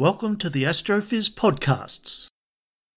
Welcome 0.00 0.38
to 0.38 0.48
the 0.48 0.62
Astrophiz 0.62 1.28
podcasts. 1.28 2.26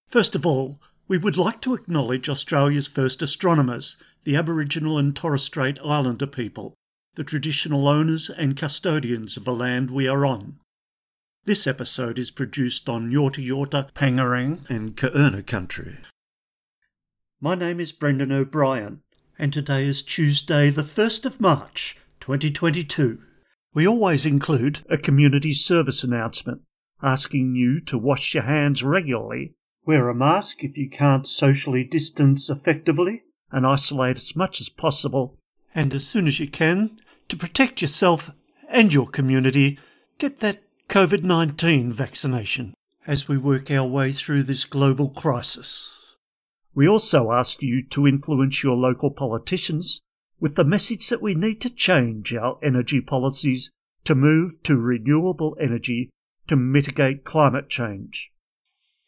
First 0.07 0.35
of 0.35 0.45
all, 0.45 0.79
we 1.05 1.17
would 1.17 1.35
like 1.35 1.59
to 1.63 1.73
acknowledge 1.73 2.29
Australia's 2.29 2.87
first 2.87 3.21
astronomers, 3.21 3.97
the 4.23 4.37
Aboriginal 4.37 4.97
and 4.97 5.13
Torres 5.13 5.43
Strait 5.43 5.77
Islander 5.83 6.27
people, 6.27 6.75
the 7.15 7.25
traditional 7.25 7.89
owners 7.89 8.29
and 8.29 8.55
custodians 8.55 9.35
of 9.35 9.43
the 9.43 9.53
land 9.53 9.91
we 9.91 10.07
are 10.07 10.25
on. 10.25 10.59
This 11.43 11.67
episode 11.67 12.17
is 12.17 12.31
produced 12.31 12.87
on 12.87 13.11
Yorta 13.11 13.45
Yorta, 13.45 13.91
Pangarang, 13.91 14.61
and 14.69 14.95
Kaurna 14.95 15.45
country. 15.45 15.97
My 17.41 17.53
name 17.53 17.81
is 17.81 17.91
Brendan 17.91 18.31
O'Brien, 18.31 19.01
and 19.37 19.51
today 19.51 19.87
is 19.87 20.03
Tuesday, 20.03 20.69
the 20.69 20.83
1st 20.83 21.25
of 21.25 21.41
March, 21.41 21.97
2022. 22.21 23.21
We 23.73 23.85
always 23.85 24.25
include 24.25 24.85
a 24.89 24.97
community 24.97 25.53
service 25.53 26.01
announcement 26.05 26.61
asking 27.03 27.55
you 27.55 27.81
to 27.81 27.97
wash 27.97 28.33
your 28.33 28.43
hands 28.43 28.81
regularly, 28.81 29.53
wear 29.85 30.07
a 30.07 30.15
mask 30.15 30.63
if 30.63 30.77
you 30.77 30.89
can't 30.89 31.27
socially 31.27 31.83
distance 31.83 32.49
effectively, 32.49 33.23
and 33.51 33.67
isolate 33.67 34.17
as 34.17 34.35
much 34.35 34.61
as 34.61 34.69
possible, 34.69 35.37
and 35.75 35.93
as 35.93 36.07
soon 36.07 36.27
as 36.27 36.39
you 36.39 36.47
can, 36.47 36.99
to 37.27 37.35
protect 37.35 37.81
yourself 37.81 38.31
and 38.69 38.93
your 38.93 39.07
community, 39.07 39.77
get 40.17 40.39
that 40.39 40.63
COVID 40.89 41.23
19 41.23 41.91
vaccination 41.91 42.73
as 43.05 43.27
we 43.27 43.37
work 43.37 43.69
our 43.69 43.87
way 43.87 44.11
through 44.11 44.43
this 44.43 44.63
global 44.63 45.09
crisis. 45.09 45.97
We 46.73 46.87
also 46.87 47.31
ask 47.31 47.61
you 47.61 47.83
to 47.89 48.07
influence 48.07 48.63
your 48.63 48.75
local 48.75 49.11
politicians 49.11 49.99
with 50.39 50.55
the 50.55 50.63
message 50.63 51.09
that 51.09 51.21
we 51.21 51.35
need 51.35 51.61
to 51.61 51.69
change 51.69 52.33
our 52.33 52.57
energy 52.63 53.01
policies 53.01 53.69
to 54.05 54.15
move 54.15 54.61
to 54.63 54.75
renewable 54.75 55.55
energy 55.61 56.09
to 56.47 56.55
mitigate 56.55 57.25
climate 57.25 57.69
change. 57.69 58.29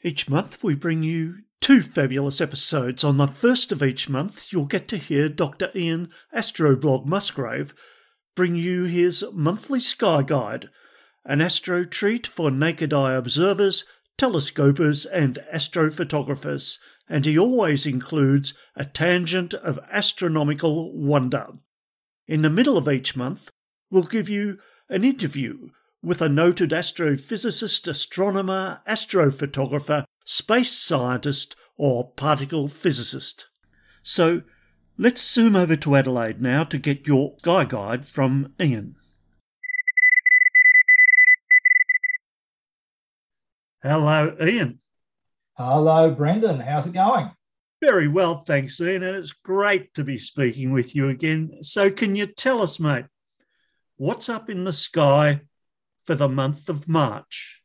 Each 0.03 0.29
month 0.29 0.63
we 0.63 0.75
bring 0.75 1.03
you 1.03 1.39
two 1.59 1.81
fabulous 1.81 2.39
episodes. 2.41 3.03
On 3.03 3.17
the 3.17 3.27
first 3.27 3.71
of 3.71 3.81
each 3.81 4.07
month, 4.07 4.51
you'll 4.51 4.65
get 4.65 4.87
to 4.89 4.97
hear 4.97 5.29
Dr. 5.29 5.71
Ian 5.75 6.11
Astroblog 6.33 7.05
Musgrave 7.05 7.73
bring 8.35 8.55
you 8.55 8.83
his 8.83 9.23
monthly 9.33 9.79
sky 9.79 10.21
guide, 10.21 10.69
an 11.23 11.41
astro 11.41 11.85
treat 11.85 12.27
for 12.27 12.51
naked 12.51 12.93
eye 12.93 13.13
observers, 13.13 13.85
telescopers, 14.17 15.05
and 15.05 15.39
astrophotographers, 15.53 16.77
and 17.07 17.25
he 17.25 17.39
always 17.39 17.85
includes 17.85 18.53
a 18.75 18.85
tangent 18.85 19.53
of 19.53 19.79
astronomical 19.89 20.93
wonder. 20.95 21.47
In 22.27 22.41
the 22.41 22.49
middle 22.49 22.77
of 22.77 22.89
each 22.89 23.15
month, 23.15 23.51
we'll 23.89 24.03
give 24.03 24.29
you 24.29 24.59
an 24.89 25.03
interview 25.03 25.69
with 26.03 26.21
a 26.21 26.29
noted 26.29 26.71
astrophysicist, 26.71 27.87
astronomer, 27.87 28.81
astrophotographer, 28.87 30.05
space 30.25 30.71
scientist, 30.71 31.55
or 31.77 32.11
particle 32.11 32.67
physicist. 32.67 33.47
So 34.03 34.43
let's 34.97 35.21
zoom 35.21 35.55
over 35.55 35.75
to 35.75 35.95
Adelaide 35.95 36.41
now 36.41 36.63
to 36.65 36.77
get 36.77 37.07
your 37.07 37.35
sky 37.39 37.65
guide 37.65 38.05
from 38.05 38.53
Ian. 38.59 38.95
Hello, 43.81 44.35
Ian. 44.41 44.79
Hello, 45.57 46.11
Brendan. 46.11 46.59
How's 46.59 46.87
it 46.87 46.93
going? 46.93 47.31
Very 47.81 48.07
well, 48.07 48.43
thanks, 48.43 48.81
Ian, 48.81 49.03
and 49.03 49.15
it's 49.15 49.31
great 49.31 49.93
to 49.93 50.03
be 50.03 50.17
speaking 50.17 50.71
with 50.71 50.95
you 50.95 51.09
again. 51.09 51.59
So, 51.61 51.91
can 51.91 52.15
you 52.15 52.25
tell 52.25 52.61
us, 52.61 52.79
mate, 52.79 53.05
what's 53.97 54.27
up 54.27 54.49
in 54.49 54.63
the 54.63 54.73
sky 54.73 55.41
for 56.05 56.15
the 56.15 56.29
month 56.29 56.69
of 56.69 56.87
March? 56.87 57.61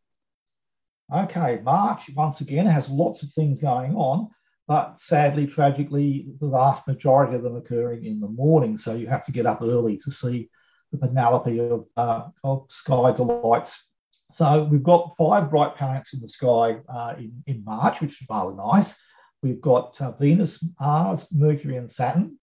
Okay, 1.13 1.61
March 1.63 2.11
once 2.15 2.41
again 2.41 2.67
has 2.67 2.89
lots 2.89 3.23
of 3.23 3.33
things 3.33 3.61
going 3.61 3.95
on, 3.95 4.29
but 4.69 5.01
sadly, 5.01 5.47
tragically, 5.47 6.27
the 6.41 6.49
vast 6.49 6.87
majority 6.87 7.35
of 7.35 7.43
them 7.43 7.57
occurring 7.57 8.05
in 8.05 8.21
the 8.21 8.29
morning. 8.29 8.79
So 8.79 8.95
you 8.95 9.09
have 9.09 9.25
to 9.27 9.33
get 9.33 9.47
up 9.47 9.61
early 9.63 9.99
to 9.99 10.11
see 10.11 10.51
the 10.93 10.99
panoply 10.99 11.59
of, 11.61 11.87
uh, 11.97 12.29
of 12.45 12.67
sky 12.71 13.13
delights. 13.13 13.85
So 14.33 14.63
we've 14.65 14.83
got 14.83 15.17
five 15.17 15.51
bright 15.51 15.77
planets 15.77 16.15
in 16.15 16.21
the 16.21 16.29
sky 16.29 16.79
uh, 16.89 17.15
in, 17.19 17.43
in 17.47 17.65
March, 17.65 18.01
which 18.01 18.23
is 18.23 18.27
rather 18.31 18.55
nice. 18.55 18.97
We've 19.43 19.61
got 19.61 20.01
uh, 20.01 20.13
Venus, 20.13 20.65
Mars, 20.79 21.27
Mercury, 21.33 21.77
and 21.77 21.91
Saturn. 21.91 22.39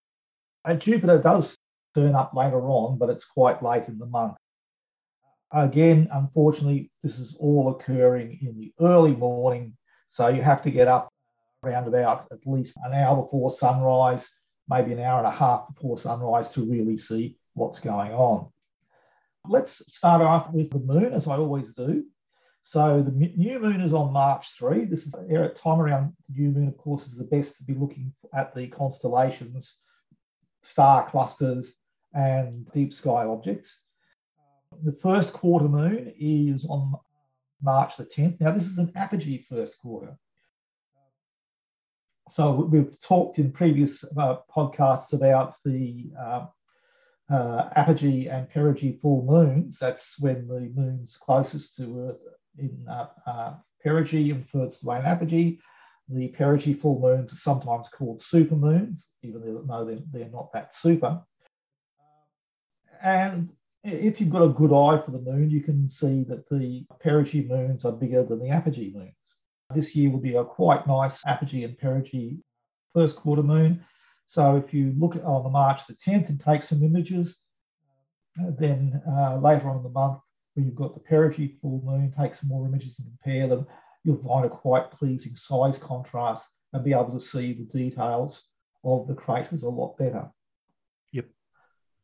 And 0.66 0.82
Jupiter 0.82 1.20
does 1.20 1.58
turn 1.96 2.16
up 2.16 2.34
later 2.34 2.62
on, 2.62 2.98
but 2.98 3.10
it's 3.10 3.26
quite 3.26 3.64
late 3.64 3.88
in 3.88 4.00
the 4.00 4.06
month. 4.06 4.36
Again, 5.52 6.10
unfortunately, 6.12 6.92
this 7.02 7.20
is 7.20 7.36
all 7.40 7.70
occurring 7.70 8.40
in 8.42 8.60
the 8.60 8.74
early 8.82 9.16
morning. 9.16 9.78
So 10.10 10.28
you 10.28 10.42
have 10.42 10.62
to 10.64 10.72
get 10.72 10.88
up 10.88 11.10
around 11.64 11.88
about 11.88 12.28
at 12.32 12.46
least 12.46 12.78
an 12.84 12.94
hour 12.94 13.24
before 13.24 13.52
sunrise, 13.52 14.30
maybe 14.68 14.92
an 14.94 15.00
hour 15.00 15.20
and 15.20 15.28
a 15.28 15.32
half 15.32 15.68
before 15.74 15.98
sunrise 15.98 16.50
to 16.50 16.70
really 16.70 16.98
see 16.98 17.38
what's 17.54 17.80
going 17.80 18.12
on. 18.12 18.50
Let's 19.48 19.82
start 19.88 20.22
off 20.22 20.52
with 20.52 20.70
the 20.70 20.80
moon, 20.80 21.14
as 21.14 21.28
I 21.28 21.38
always 21.38 21.74
do. 21.74 22.04
So 22.64 23.02
the 23.02 23.12
new 23.12 23.60
moon 23.60 23.80
is 23.80 23.94
on 23.94 24.12
March 24.12 24.50
3. 24.60 24.84
This 24.86 25.08
is 25.08 25.16
at 25.16 25.56
time 25.56 25.80
around 25.80 26.14
the 26.28 26.42
new 26.42 26.50
moon, 26.50 26.68
of 26.68 26.78
course, 26.78 27.08
is 27.08 27.16
the 27.16 27.24
best 27.24 27.56
to 27.58 27.64
be 27.64 27.74
looking 27.74 28.14
at 28.34 28.54
the 28.54 28.68
constellations, 28.68 29.74
star 30.64 31.10
clusters, 31.10 31.76
and 32.14 32.70
deep 32.74 32.94
sky 32.94 33.24
objects. 33.24 33.87
The 34.84 34.92
first 34.92 35.34
quarter 35.34 35.68
moon 35.68 36.14
is 36.20 36.66
on 36.66 36.94
March 37.62 37.98
the 37.98 38.06
10th. 38.06 38.40
Now, 38.40 38.52
this 38.52 38.68
is 38.68 38.78
an 38.78 38.92
apogee 38.96 39.40
first 39.40 39.80
quarter. 39.80 40.18
So 42.30 42.52
we've 42.52 43.00
talked 43.02 43.40
in 43.40 43.52
previous 43.52 44.04
uh, 44.18 44.38
podcasts 44.54 45.14
about 45.14 45.56
the 45.64 46.12
uh, 46.20 46.46
uh, 47.30 47.70
apogee 47.76 48.28
and 48.28 48.50
perigee 48.50 49.00
full 49.02 49.24
moons. 49.24 49.80
That's 49.80 50.20
when 50.20 50.48
the 50.48 50.72
moon's 50.76 51.18
closest 51.18 51.76
to 51.78 52.10
Earth 52.10 52.34
in 52.58 52.86
uh, 52.90 53.08
uh, 53.26 53.54
perigee 53.84 54.32
and 54.32 54.48
furthest 54.50 54.84
away 54.84 55.00
in 55.00 55.06
apogee. 55.06 55.60
The 56.10 56.30
perigee 56.30 56.80
full 56.80 57.00
moons 57.00 57.34
are 57.34 57.38
sometimes 57.38 57.88
called 57.90 58.22
supermoons, 58.22 59.04
even 59.24 59.42
though 59.68 60.02
they're 60.12 60.30
not 60.30 60.52
that 60.54 60.76
super. 60.76 61.22
And 63.02 63.50
if 63.88 64.20
you've 64.20 64.30
got 64.30 64.44
a 64.44 64.50
good 64.50 64.74
eye 64.74 65.02
for 65.04 65.12
the 65.12 65.20
moon, 65.20 65.50
you 65.50 65.62
can 65.62 65.90
see 65.90 66.24
that 66.26 66.50
the 66.50 66.86
perigee 67.04 67.48
moons 67.48 67.86
are 67.86 67.94
bigger 67.94 68.24
than 68.24 68.40
the 68.40 68.50
apogee 68.50 68.92
moons. 68.94 69.38
This 69.74 69.96
year 69.96 70.10
will 70.10 70.20
be 70.20 70.36
a 70.36 70.44
quite 70.44 70.86
nice 70.88 71.26
apogee 71.26 71.64
and 71.64 71.78
perigee 71.78 72.40
first 72.94 73.16
quarter 73.16 73.44
moon. 73.44 73.84
So 74.26 74.58
if 74.58 74.74
you 74.74 74.94
look 74.98 75.16
on 75.24 75.44
the 75.44 75.50
March 75.50 75.88
the 75.88 75.96
10th 75.96 76.28
and 76.28 76.40
take 76.40 76.64
some 76.64 76.84
images, 76.84 77.42
uh, 78.42 78.52
then 78.60 79.02
uh, 79.10 79.38
later 79.38 79.70
on 79.70 79.78
in 79.78 79.84
the 79.84 79.90
month, 79.90 80.20
when 80.54 80.66
you've 80.66 80.76
got 80.76 80.94
the 80.94 81.00
perigee 81.00 81.60
full 81.62 81.82
moon, 81.86 82.14
take 82.18 82.36
some 82.36 82.50
more 82.50 82.68
images 82.68 83.00
and 83.00 83.08
compare 83.08 83.48
them, 83.48 83.66
you'll 84.04 84.22
find 84.24 84.46
a 84.46 84.50
quite 84.50 84.92
pleasing 84.92 85.36
size 85.36 85.78
contrast 85.78 86.50
and 86.74 86.84
be 86.84 86.92
able 86.92 87.18
to 87.18 87.26
see 87.26 87.54
the 87.54 87.66
details 87.66 88.44
of 88.84 89.08
the 89.08 89.14
craters 89.14 89.64
a 89.64 89.70
lot 89.70 89.98
better. 89.98 90.30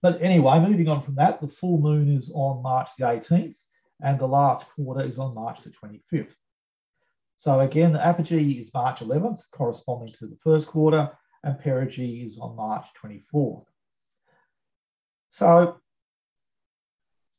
But 0.04 0.22
anyway, 0.22 0.60
moving 0.60 0.90
on 0.90 1.02
from 1.02 1.16
that, 1.16 1.40
the 1.40 1.48
full 1.48 1.80
moon 1.80 2.12
is 2.12 2.30
on 2.36 2.62
March 2.62 2.90
the 3.00 3.06
18th, 3.06 3.58
and 4.02 4.20
the 4.20 4.28
last 4.28 4.68
quarter 4.76 5.02
is 5.02 5.18
on 5.18 5.34
March 5.34 5.62
the 5.62 5.70
25th. 5.70 6.36
So 7.38 7.62
again, 7.62 7.94
the 7.94 8.06
apogee 8.06 8.60
is 8.60 8.74
March 8.74 9.00
11th, 9.00 9.50
corresponding 9.52 10.14
to 10.20 10.28
the 10.28 10.36
first 10.44 10.68
quarter, 10.68 11.10
and 11.46 11.58
perigee 11.58 12.28
is 12.28 12.38
on 12.38 12.58
March 12.58 12.86
24th. 13.02 13.64
So 15.30 15.78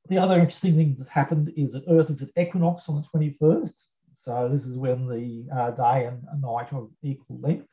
the 0.08 0.16
other 0.16 0.37
interesting 0.37 0.75
thing 0.75 0.96
that 0.99 1.08
happened 1.08 1.52
is 1.58 1.75
that 1.75 1.84
Earth 1.87 2.08
is 2.08 2.22
at 2.22 2.31
equinox 2.38 2.88
on 2.88 2.96
the 3.12 3.19
21st. 3.19 3.84
So 4.16 4.49
this 4.49 4.64
is 4.64 4.78
when 4.78 5.06
the 5.06 5.46
uh, 5.55 5.70
day 5.72 6.06
and 6.06 6.22
night 6.40 6.72
are 6.72 6.87
equal 7.02 7.40
length. 7.40 7.69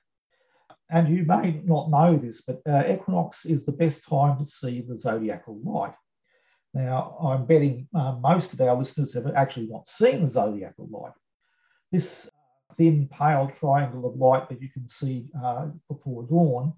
And 0.91 1.07
you 1.07 1.23
may 1.25 1.61
not 1.63 1.89
know 1.89 2.17
this, 2.17 2.41
but 2.41 2.61
uh, 2.67 2.83
equinox 2.85 3.45
is 3.45 3.65
the 3.65 3.71
best 3.71 4.03
time 4.03 4.37
to 4.37 4.45
see 4.45 4.81
the 4.81 4.99
zodiacal 4.99 5.57
light. 5.63 5.95
Now, 6.73 7.17
I'm 7.21 7.45
betting 7.45 7.87
uh, 7.95 8.17
most 8.21 8.51
of 8.51 8.59
our 8.59 8.75
listeners 8.75 9.13
have 9.13 9.27
actually 9.33 9.67
not 9.67 9.87
seen 9.89 10.21
the 10.21 10.27
zodiacal 10.27 10.89
light. 10.91 11.13
This 11.93 12.29
thin, 12.77 13.07
pale 13.09 13.49
triangle 13.57 14.05
of 14.05 14.17
light 14.17 14.49
that 14.49 14.61
you 14.61 14.69
can 14.69 14.87
see 14.89 15.27
uh, 15.41 15.67
before 15.89 16.23
dawn 16.23 16.73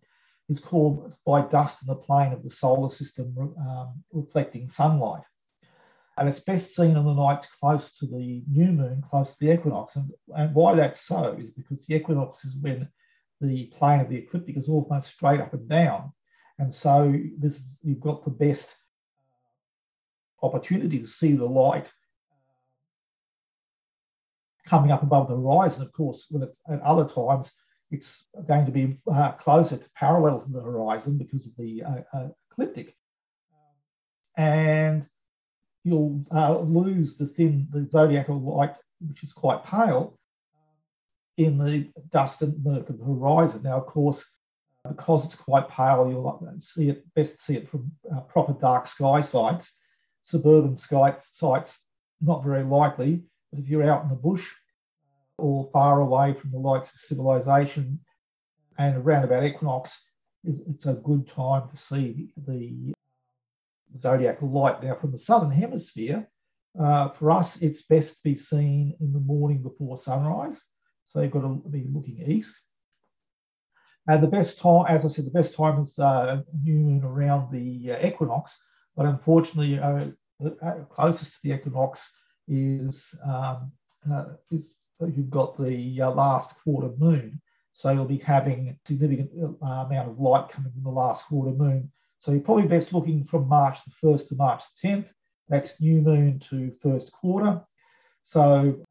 is 0.48 0.60
called 0.60 1.16
by 1.26 1.42
dust 1.42 1.78
in 1.82 1.88
the 1.88 1.96
plane 1.96 2.34
of 2.34 2.44
the 2.44 2.50
solar 2.50 2.92
system 2.92 3.36
um, 3.60 4.04
reflecting 4.12 4.70
sunlight. 4.70 5.24
And 6.18 6.30
it's 6.30 6.40
best 6.40 6.76
seen 6.76 6.96
on 6.96 7.06
the 7.06 7.14
nights 7.14 7.48
close 7.60 7.92
to 7.96 8.06
the 8.06 8.44
new 8.48 8.72
moon, 8.72 9.04
close 9.10 9.32
to 9.32 9.38
the 9.40 9.54
equinox. 9.54 9.96
And, 9.96 10.12
and 10.36 10.54
why 10.54 10.76
that's 10.76 11.02
so 11.02 11.36
is 11.40 11.50
because 11.50 11.86
the 11.86 11.96
equinox 11.96 12.46
is 12.46 12.56
when 12.62 12.88
the 13.44 13.66
plane 13.78 14.00
of 14.00 14.10
the 14.10 14.18
ecliptic 14.18 14.58
is 14.58 14.70
almost 14.70 15.10
straight 15.10 15.42
up 15.42 15.54
and 15.54 15.68
down. 15.68 16.12
And 16.60 16.74
so 16.74 17.14
this 17.38 17.62
you've 17.84 18.00
got 18.00 18.24
the 18.24 18.32
best 18.32 18.76
opportunity 20.42 21.00
to 21.00 21.08
see 21.08 21.34
the 21.34 21.46
light 21.46 21.88
coming 24.66 24.92
up 24.92 25.04
above 25.04 25.28
the 25.28 25.36
horizon. 25.36 25.82
Of 25.82 25.92
course, 25.92 26.28
when 26.30 26.44
it's 26.44 26.60
at 26.70 26.82
other 26.82 27.08
times, 27.08 27.52
it's 27.92 28.26
going 28.48 28.66
to 28.66 28.72
be 28.72 28.98
uh, 29.12 29.34
closer 29.34 29.78
to 29.78 29.90
parallel 29.96 30.42
to 30.42 30.52
the 30.52 30.62
horizon 30.62 31.18
because 31.18 31.46
of 31.46 31.56
the 31.58 31.84
uh, 31.84 32.18
uh, 32.18 32.28
ecliptic. 32.50 32.96
And 34.38 35.06
you'll 35.84 36.26
uh, 36.32 36.58
lose 36.60 37.18
the 37.18 37.28
thin, 37.28 37.68
the 37.72 37.88
zodiacal 37.92 38.40
light, 38.40 38.76
which 39.02 39.24
is 39.24 39.34
quite 39.34 39.64
pale, 39.64 40.18
in 41.38 41.58
the 41.58 41.90
dust 42.12 42.42
and 42.42 42.64
murk 42.64 42.90
of 42.90 43.00
the 43.00 43.06
horizon. 43.06 43.64
Now, 43.64 43.78
of 43.78 43.88
course, 43.88 44.24
because 44.88 45.26
it's 45.26 45.36
quite 45.36 45.70
pale, 45.70 46.10
you'll 46.10 46.58
see 46.60 46.90
it 46.90 47.06
best 47.16 47.42
see 47.42 47.56
it 47.56 47.70
from 47.70 47.92
uh, 48.14 48.20
proper 48.22 48.54
dark 48.54 48.88
sky 48.88 49.22
sites. 49.22 49.72
Suburban 50.24 50.78
sky 50.78 51.16
sites, 51.20 51.82
not 52.22 52.44
very 52.44 52.64
likely, 52.64 53.24
but 53.52 53.60
if 53.60 53.68
you're 53.68 53.90
out 53.90 54.04
in 54.04 54.10
the 54.10 54.16
bush 54.16 54.52
or 55.38 55.70
far 55.74 56.02
away 56.02 56.34
from 56.34 56.52
the 56.52 56.58
lights 56.58 56.94
of 56.94 57.00
civilization 57.00 58.00
and 58.78 58.98
around 58.98 59.24
about 59.24 59.44
equinox, 59.44 60.00
it's 60.44 60.86
a 60.86 60.94
good 60.94 61.28
time 61.28 61.70
to 61.70 61.78
see 61.78 62.34
the 62.46 62.94
zodiacal 63.98 64.50
light. 64.50 64.84
Now, 64.84 64.96
from 64.96 65.12
the 65.12 65.18
southern 65.18 65.52
hemisphere, 65.52 66.28
uh, 66.80 67.10
for 67.10 67.32
us, 67.32 67.58
it's 67.62 67.84
best 67.84 68.16
to 68.16 68.20
be 68.24 68.36
seen 68.36 68.96
in 69.00 69.14
the 69.14 69.20
morning 69.20 69.62
before 69.62 69.98
sunrise. 70.02 70.60
So 71.14 71.22
you've 71.22 71.32
got 71.32 71.42
to 71.42 71.62
be 71.70 71.86
looking 71.90 72.18
east. 72.26 72.56
And 74.08 74.22
the 74.22 74.28
best 74.28 74.60
time, 74.60 74.86
as 74.90 75.06
I 75.06 75.08
said, 75.08 75.26
the 75.26 75.32
best 75.32 75.56
time 75.56 75.82
is 75.84 75.98
uh, 75.98 76.42
noon 76.66 77.04
around 77.06 77.52
the 77.52 77.94
uh, 77.94 78.06
equinox. 78.06 78.58
But 78.98 79.06
unfortunately, 79.06 79.80
uh, 79.80 80.08
uh 80.62 80.84
closest 80.90 81.34
to 81.34 81.40
the 81.44 81.54
equinox 81.54 82.02
is, 82.48 83.16
um, 83.26 83.72
uh, 84.12 84.26
is 84.52 84.76
you've 85.00 85.30
got 85.30 85.58
the 85.58 86.02
uh, 86.02 86.12
last 86.12 86.62
quarter 86.64 86.90
moon. 86.98 87.42
So 87.72 87.92
you'll 87.92 88.06
be 88.06 88.18
having 88.18 88.70
a 88.70 88.88
significant 88.88 89.32
amount 89.62 90.10
of 90.10 90.20
light 90.20 90.50
coming 90.50 90.72
from 90.72 90.84
the 90.84 90.90
last 90.90 91.26
quarter 91.26 91.52
moon 91.52 91.92
so 92.24 92.32
you're 92.32 92.40
probably 92.40 92.70
best 92.70 92.94
looking 92.94 93.26
from 93.26 93.50
March 93.50 93.80
the 93.84 94.08
1st 94.08 94.30
to 94.30 94.36
March 94.36 94.64
the 94.82 94.88
10th. 94.88 95.10
That's 95.50 95.82
new 95.82 96.00
moon 96.00 96.42
to 96.50 96.72
first 96.82 97.12
quarter. 97.12 97.60
So 98.24 98.82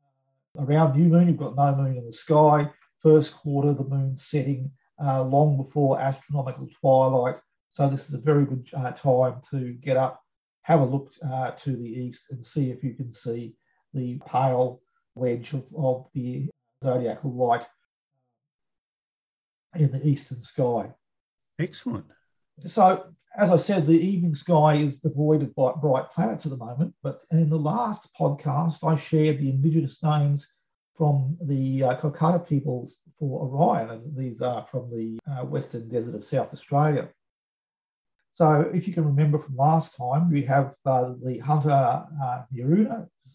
around 0.58 0.96
new 0.96 1.08
moon, 1.08 1.28
you've 1.28 1.36
got 1.36 1.56
no 1.56 1.74
moon 1.74 1.96
in 1.96 2.06
the 2.06 2.12
sky. 2.12 2.70
First 3.02 3.34
quarter, 3.34 3.72
the 3.72 3.84
moon 3.84 4.16
setting 4.16 4.70
uh, 5.02 5.22
long 5.22 5.56
before 5.56 6.00
astronomical 6.00 6.68
twilight. 6.80 7.36
So 7.72 7.88
this 7.88 8.08
is 8.08 8.14
a 8.14 8.18
very 8.18 8.44
good 8.44 8.68
uh, 8.76 8.92
time 8.92 9.40
to 9.50 9.72
get 9.74 9.96
up, 9.96 10.22
have 10.62 10.80
a 10.80 10.84
look 10.84 11.10
uh, 11.24 11.52
to 11.52 11.76
the 11.76 11.88
east 11.88 12.24
and 12.30 12.44
see 12.44 12.70
if 12.70 12.84
you 12.84 12.94
can 12.94 13.12
see 13.12 13.54
the 13.94 14.20
pale 14.26 14.80
wedge 15.14 15.52
of, 15.52 15.66
of 15.76 16.06
the 16.14 16.48
zodiacal 16.82 17.32
light 17.32 17.66
in 19.74 19.90
the 19.90 20.06
eastern 20.06 20.42
sky. 20.42 20.90
Excellent. 21.58 22.06
So 22.66 23.14
as 23.36 23.50
I 23.50 23.56
said, 23.56 23.86
the 23.86 23.92
evening 23.98 24.34
sky 24.34 24.74
is 24.76 25.00
devoid 25.00 25.42
of 25.42 25.54
bright 25.54 26.10
planets 26.10 26.44
at 26.44 26.50
the 26.50 26.56
moment. 26.56 26.94
But 27.02 27.22
in 27.30 27.48
the 27.48 27.58
last 27.58 28.08
podcast, 28.18 28.78
I 28.84 28.96
shared 28.96 29.38
the 29.38 29.48
indigenous 29.48 30.02
names 30.02 30.46
from 30.96 31.38
the 31.42 31.84
uh, 31.84 31.96
Kokatha 32.00 32.46
peoples 32.46 32.96
for 33.18 33.40
Orion, 33.46 33.90
and 33.90 34.16
these 34.16 34.40
are 34.42 34.66
from 34.70 34.90
the 34.90 35.18
uh, 35.30 35.44
western 35.44 35.88
desert 35.88 36.14
of 36.14 36.24
South 36.24 36.52
Australia. 36.52 37.08
So, 38.30 38.70
if 38.74 38.86
you 38.86 38.94
can 38.94 39.04
remember 39.04 39.38
from 39.38 39.56
last 39.56 39.96
time, 39.96 40.30
we 40.30 40.42
have 40.42 40.74
uh, 40.86 41.12
the 41.22 41.38
hunter 41.38 41.70
uh, 41.70 42.42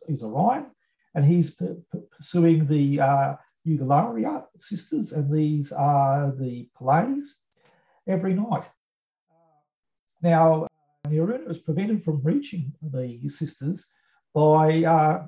is 0.07 0.23
Orion, 0.23 0.67
and 1.15 1.25
he's 1.25 1.51
p- 1.51 1.75
p- 1.91 1.99
pursuing 2.11 2.67
the 2.67 2.99
uh, 2.99 3.35
Yugarilya 3.65 4.45
sisters, 4.57 5.11
and 5.11 5.33
these 5.33 5.71
are 5.71 6.31
the 6.38 6.69
Pleiades 6.75 7.35
every 8.07 8.33
night. 8.33 8.63
Now, 10.21 10.67
Nyeeruna 11.07 11.47
was 11.47 11.59
prevented 11.59 12.03
from 12.03 12.21
reaching 12.23 12.73
the 12.81 13.29
sisters 13.29 13.85
by 14.33 14.83
uh, 14.83 15.27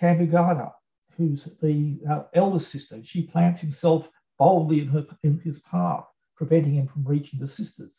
Kambugudha, 0.00 0.72
who's 1.16 1.44
the 1.60 1.98
uh, 2.08 2.22
eldest 2.34 2.70
sister. 2.70 3.02
She 3.02 3.22
plants 3.22 3.60
himself 3.60 4.08
boldly 4.38 4.80
in, 4.80 4.88
her, 4.88 5.04
in 5.22 5.38
his 5.40 5.58
path, 5.60 6.04
preventing 6.36 6.74
him 6.74 6.86
from 6.86 7.04
reaching 7.04 7.40
the 7.40 7.48
sisters. 7.48 7.92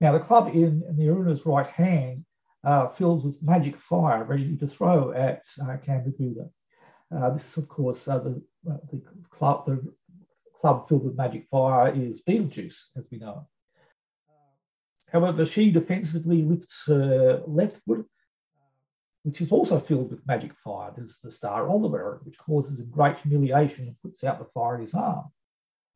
Now, 0.00 0.12
the 0.12 0.20
club 0.20 0.48
in, 0.54 0.82
in 0.88 0.96
Nyeeruna's 0.96 1.46
right 1.46 1.66
hand 1.66 2.24
uh, 2.64 2.88
filled 2.88 3.24
with 3.24 3.42
magic 3.42 3.76
fire, 3.76 4.24
ready 4.24 4.56
to 4.56 4.66
throw 4.66 5.12
at 5.12 5.44
uh, 5.62 5.76
Uh, 7.10 7.30
this 7.30 7.48
is, 7.48 7.56
of 7.56 7.68
course, 7.68 8.06
uh, 8.06 8.18
the, 8.18 8.42
uh, 8.70 8.76
the, 8.90 9.02
club, 9.30 9.66
the 9.66 9.92
club 10.60 10.88
filled 10.88 11.04
with 11.04 11.16
magic 11.16 11.46
fire 11.50 11.92
is 11.94 12.20
Betelgeuse, 12.20 12.88
as 12.96 13.06
we 13.10 13.18
know. 13.18 13.48
However, 15.12 15.46
she 15.46 15.70
defensively 15.70 16.42
lifts 16.42 16.82
her 16.86 17.42
left 17.46 17.78
foot, 17.86 18.06
which 19.22 19.40
is 19.40 19.50
also 19.50 19.80
filled 19.80 20.10
with 20.10 20.26
magic 20.26 20.52
fire. 20.62 20.92
This 20.96 21.10
is 21.10 21.18
the 21.18 21.30
star 21.30 21.68
Oliver, 21.68 22.20
which 22.24 22.38
causes 22.38 22.78
him 22.78 22.90
great 22.90 23.16
humiliation 23.18 23.86
and 23.86 24.02
puts 24.02 24.22
out 24.24 24.38
the 24.38 24.44
fire 24.46 24.76
in 24.76 24.82
his 24.82 24.94
arm. 24.94 25.24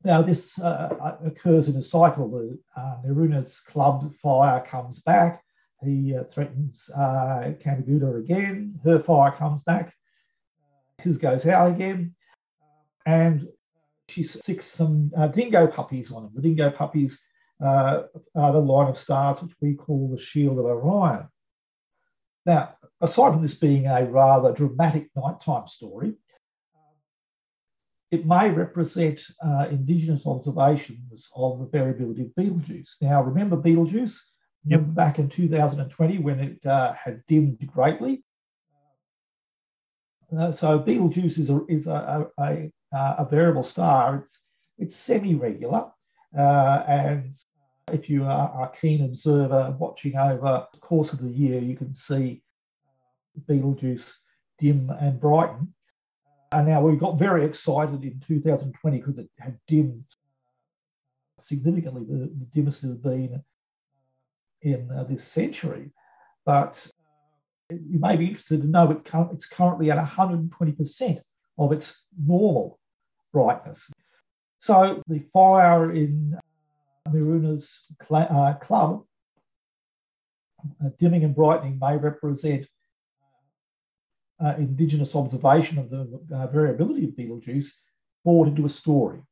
Now, 0.04 0.22
this 0.22 0.58
uh, 0.58 1.16
occurs 1.24 1.68
in 1.68 1.76
a 1.76 1.82
cycle. 1.82 2.28
The, 2.28 2.58
uh, 2.76 2.96
Nyeeruna's 3.06 3.60
clubbed 3.60 4.14
fire 4.16 4.60
comes 4.60 5.00
back. 5.00 5.44
He 5.82 6.16
uh, 6.16 6.24
threatens 6.24 6.90
uh, 6.90 7.52
again. 7.54 8.74
Her 8.84 8.98
fire 8.98 9.32
comes 9.32 9.62
back. 9.62 9.94
His 10.98 11.18
goes 11.18 11.46
out 11.46 11.70
again. 11.70 12.14
And 13.06 13.48
she 14.08 14.22
sicks 14.24 14.66
some 14.66 15.12
uh, 15.16 15.28
dingo 15.28 15.66
puppies 15.66 16.10
on 16.10 16.24
him. 16.24 16.30
The 16.34 16.42
dingo 16.42 16.70
puppies 16.70 17.20
uh, 17.62 18.02
are 18.34 18.52
the 18.52 18.58
line 18.58 18.88
of 18.88 18.98
stars 18.98 19.40
which 19.40 19.52
we 19.60 19.74
call 19.74 20.08
the 20.08 20.20
Shield 20.20 20.58
of 20.58 20.64
Orion. 20.64 21.28
Now, 22.44 22.74
aside 23.00 23.32
from 23.32 23.42
this 23.42 23.54
being 23.54 23.86
a 23.86 24.04
rather 24.04 24.52
dramatic 24.52 25.10
nighttime 25.14 25.68
story, 25.68 26.14
it 28.10 28.26
may 28.26 28.50
represent 28.50 29.22
uh, 29.42 29.68
Indigenous 29.70 30.26
observations 30.26 31.28
of 31.34 31.60
the 31.60 31.66
variability 31.66 32.22
of 32.22 32.34
Betelgeuse. 32.34 32.96
Now, 33.00 33.22
remember 33.22 33.56
Betelgeuse? 33.56 34.20
Yep. 34.64 34.80
Remember 34.80 34.92
back 34.92 35.18
in 35.18 35.28
2020 35.28 36.18
when 36.18 36.40
it 36.40 36.66
uh, 36.66 36.92
had 36.92 37.22
dimmed 37.26 37.58
greatly? 37.72 38.24
Uh, 40.36 40.52
so 40.52 40.78
Betelgeuse 40.78 41.38
is 41.38 41.48
a, 41.48 41.60
is 41.68 41.86
a, 41.86 42.26
a, 42.38 42.70
a 42.92 43.26
variable 43.30 43.64
star. 43.64 44.24
It's, 44.24 44.38
it's 44.78 44.96
semi-regular 44.96 45.90
uh, 46.36 46.84
and 46.86 47.34
if 47.90 48.08
you 48.08 48.24
are 48.24 48.64
a 48.64 48.76
keen 48.78 49.04
observer 49.04 49.74
watching 49.78 50.16
over 50.16 50.66
the 50.72 50.78
course 50.78 51.12
of 51.12 51.20
the 51.20 51.28
year, 51.28 51.60
you 51.60 51.76
can 51.76 51.92
see 51.92 52.42
uh, 52.86 53.40
Betelgeuse 53.46 54.14
dim 54.58 54.90
and 54.90 55.20
brighten. 55.20 55.74
Uh, 56.26 56.58
and 56.58 56.68
now 56.68 56.82
we 56.82 56.96
got 56.96 57.18
very 57.18 57.44
excited 57.44 58.02
in 58.02 58.20
2020 58.26 58.98
because 58.98 59.18
it 59.18 59.28
had 59.38 59.58
dimmed 59.66 60.04
uh, 61.38 61.42
significantly, 61.42 62.04
the, 62.08 62.26
the 62.26 62.46
dimmest 62.54 62.84
it 62.84 62.88
has 62.88 63.00
been 63.00 63.42
in 64.62 64.90
uh, 64.90 65.04
this 65.04 65.24
century. 65.24 65.90
But 66.44 66.86
you 67.70 67.98
may 67.98 68.16
be 68.16 68.28
interested 68.28 68.62
to 68.62 68.68
know 68.68 68.90
it, 68.90 68.98
it's 69.32 69.46
currently 69.46 69.90
at 69.90 69.98
120% 69.98 71.18
of 71.58 71.72
its 71.72 72.02
normal 72.16 72.78
brightness. 73.32 73.90
So 74.60 75.02
the 75.08 75.24
fire 75.32 75.90
in 75.92 76.38
Nyeeruna's 77.12 77.86
uh, 78.10 78.54
club 78.54 79.04
uh, 80.84 80.88
dimming 80.98 81.24
and 81.24 81.34
brightening 81.34 81.78
may 81.80 81.96
represent 81.96 82.66
uh, 84.42 84.54
indigenous 84.58 85.14
observation 85.14 85.78
of 85.78 85.90
the 85.90 86.20
uh, 86.34 86.46
variability 86.48 87.04
of 87.04 87.16
Betelgeuse 87.16 87.78
brought 88.24 88.48
into 88.48 88.66
a 88.66 88.68
story. 88.68 89.22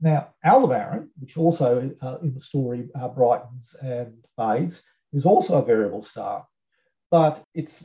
Now, 0.00 0.28
Aldebaran, 0.44 1.10
which 1.18 1.36
also 1.36 1.90
uh, 2.00 2.18
in 2.22 2.32
the 2.32 2.40
story 2.40 2.88
uh, 2.94 3.08
brightens 3.08 3.74
and 3.82 4.14
fades, 4.36 4.82
is 5.12 5.26
also 5.26 5.58
a 5.58 5.64
variable 5.64 6.02
star, 6.02 6.44
but 7.10 7.42
its 7.54 7.84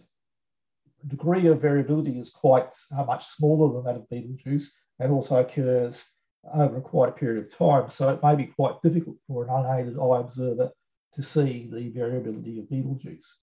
degree 1.08 1.48
of 1.48 1.62
variability 1.62 2.20
is 2.20 2.30
quite 2.30 2.70
uh, 2.98 3.04
much 3.04 3.28
smaller 3.28 3.74
than 3.74 3.84
that 3.84 4.02
of 4.02 4.10
Betelgeuse 4.10 4.72
and 5.00 5.12
also 5.12 5.38
occurs 5.38 6.06
over 6.54 6.80
quite 6.82 7.10
a 7.10 7.14
period 7.14 7.46
of 7.46 7.58
time. 7.58 7.90
So 7.90 8.10
it 8.10 8.24
may 8.24 8.36
be 8.36 8.46
quite 8.46 8.82
difficult 8.84 9.18
for 9.28 9.44
an 9.44 9.50
unaided 9.50 9.98
eye 9.98 10.20
observer 10.20 10.72
to 11.14 11.24
see 11.24 11.70
the 11.72 11.90
variability 11.90 12.60
of 12.60 12.70
Betelgeuse. 12.70 13.38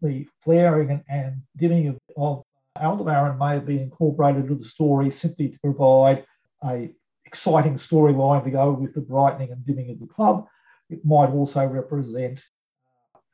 The 0.00 0.26
flaring 0.42 1.02
and, 1.08 1.42
dimming 1.56 1.88
of, 1.88 1.98
of 2.16 2.42
Aldebaran 2.80 3.38
may 3.38 3.54
have 3.54 3.66
been 3.66 3.80
incorporated 3.80 4.42
into 4.42 4.54
the 4.54 4.64
story 4.64 5.10
simply 5.10 5.50
to 5.50 5.58
provide 5.60 6.24
a 6.64 6.90
exciting 7.26 7.76
storyline 7.76 8.44
to 8.44 8.50
go 8.50 8.72
with 8.72 8.94
the 8.94 9.00
brightening 9.00 9.50
and 9.50 9.64
dimming 9.64 9.90
of 9.90 10.00
the 10.00 10.06
club. 10.06 10.46
It 10.90 11.04
might 11.04 11.30
also 11.30 11.64
represent 11.64 12.42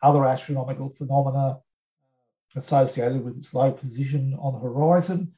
other 0.02 0.24
astronomical 0.24 0.90
phenomena 0.96 1.58
associated 2.54 3.24
with 3.24 3.36
its 3.36 3.52
low 3.52 3.72
position 3.72 4.36
on 4.40 4.54
the 4.54 4.60
horizon, 4.60 5.32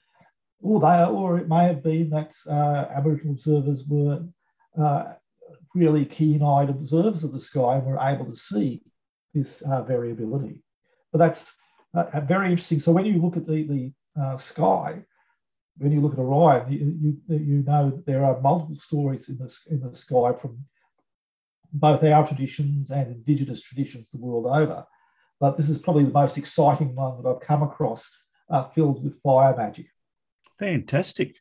or, 0.62 0.80
they, 0.80 1.04
or 1.04 1.38
it 1.38 1.48
may 1.48 1.64
have 1.64 1.82
been 1.82 2.10
that 2.10 2.32
uh, 2.48 2.86
Aboriginal 2.94 3.34
observers 3.34 3.84
were 3.86 4.22
uh, 4.78 5.12
really 5.74 6.04
keen-eyed 6.04 6.70
observers 6.70 7.24
of 7.24 7.32
the 7.32 7.40
sky 7.40 7.76
and 7.76 7.86
were 7.86 7.98
able 8.00 8.26
to 8.26 8.36
see 8.36 8.82
this 9.34 9.62
uh, 9.62 9.82
variability. 9.82 10.62
But 11.12 11.18
that's 11.18 11.52
uh, 11.94 12.20
very 12.20 12.50
interesting. 12.50 12.80
So 12.80 12.92
when 12.92 13.04
you 13.04 13.20
look 13.20 13.36
at 13.36 13.46
the, 13.46 13.62
the 13.62 13.92
uh, 14.20 14.38
sky, 14.38 15.02
when 15.78 15.92
you 15.92 16.00
look 16.00 16.12
at 16.12 16.18
Orion, 16.18 16.70
you, 16.70 17.16
you, 17.28 17.38
you 17.38 17.62
know 17.66 18.02
there 18.06 18.24
are 18.24 18.40
multiple 18.40 18.78
stories 18.80 19.28
in 19.28 19.38
the, 19.38 19.56
in 19.70 19.80
the 19.80 19.94
sky 19.94 20.32
from 20.32 20.58
both 21.72 22.02
our 22.02 22.26
traditions 22.26 22.90
and 22.90 23.10
indigenous 23.12 23.62
traditions 23.62 24.08
the 24.10 24.18
world 24.18 24.46
over. 24.46 24.84
But 25.38 25.56
this 25.56 25.70
is 25.70 25.78
probably 25.78 26.04
the 26.04 26.10
most 26.10 26.36
exciting 26.36 26.94
one 26.94 27.22
that 27.22 27.28
I've 27.28 27.40
come 27.40 27.62
across, 27.62 28.10
uh, 28.50 28.64
filled 28.64 29.02
with 29.02 29.20
fire 29.20 29.56
magic. 29.56 29.86
Fantastic. 30.60 31.34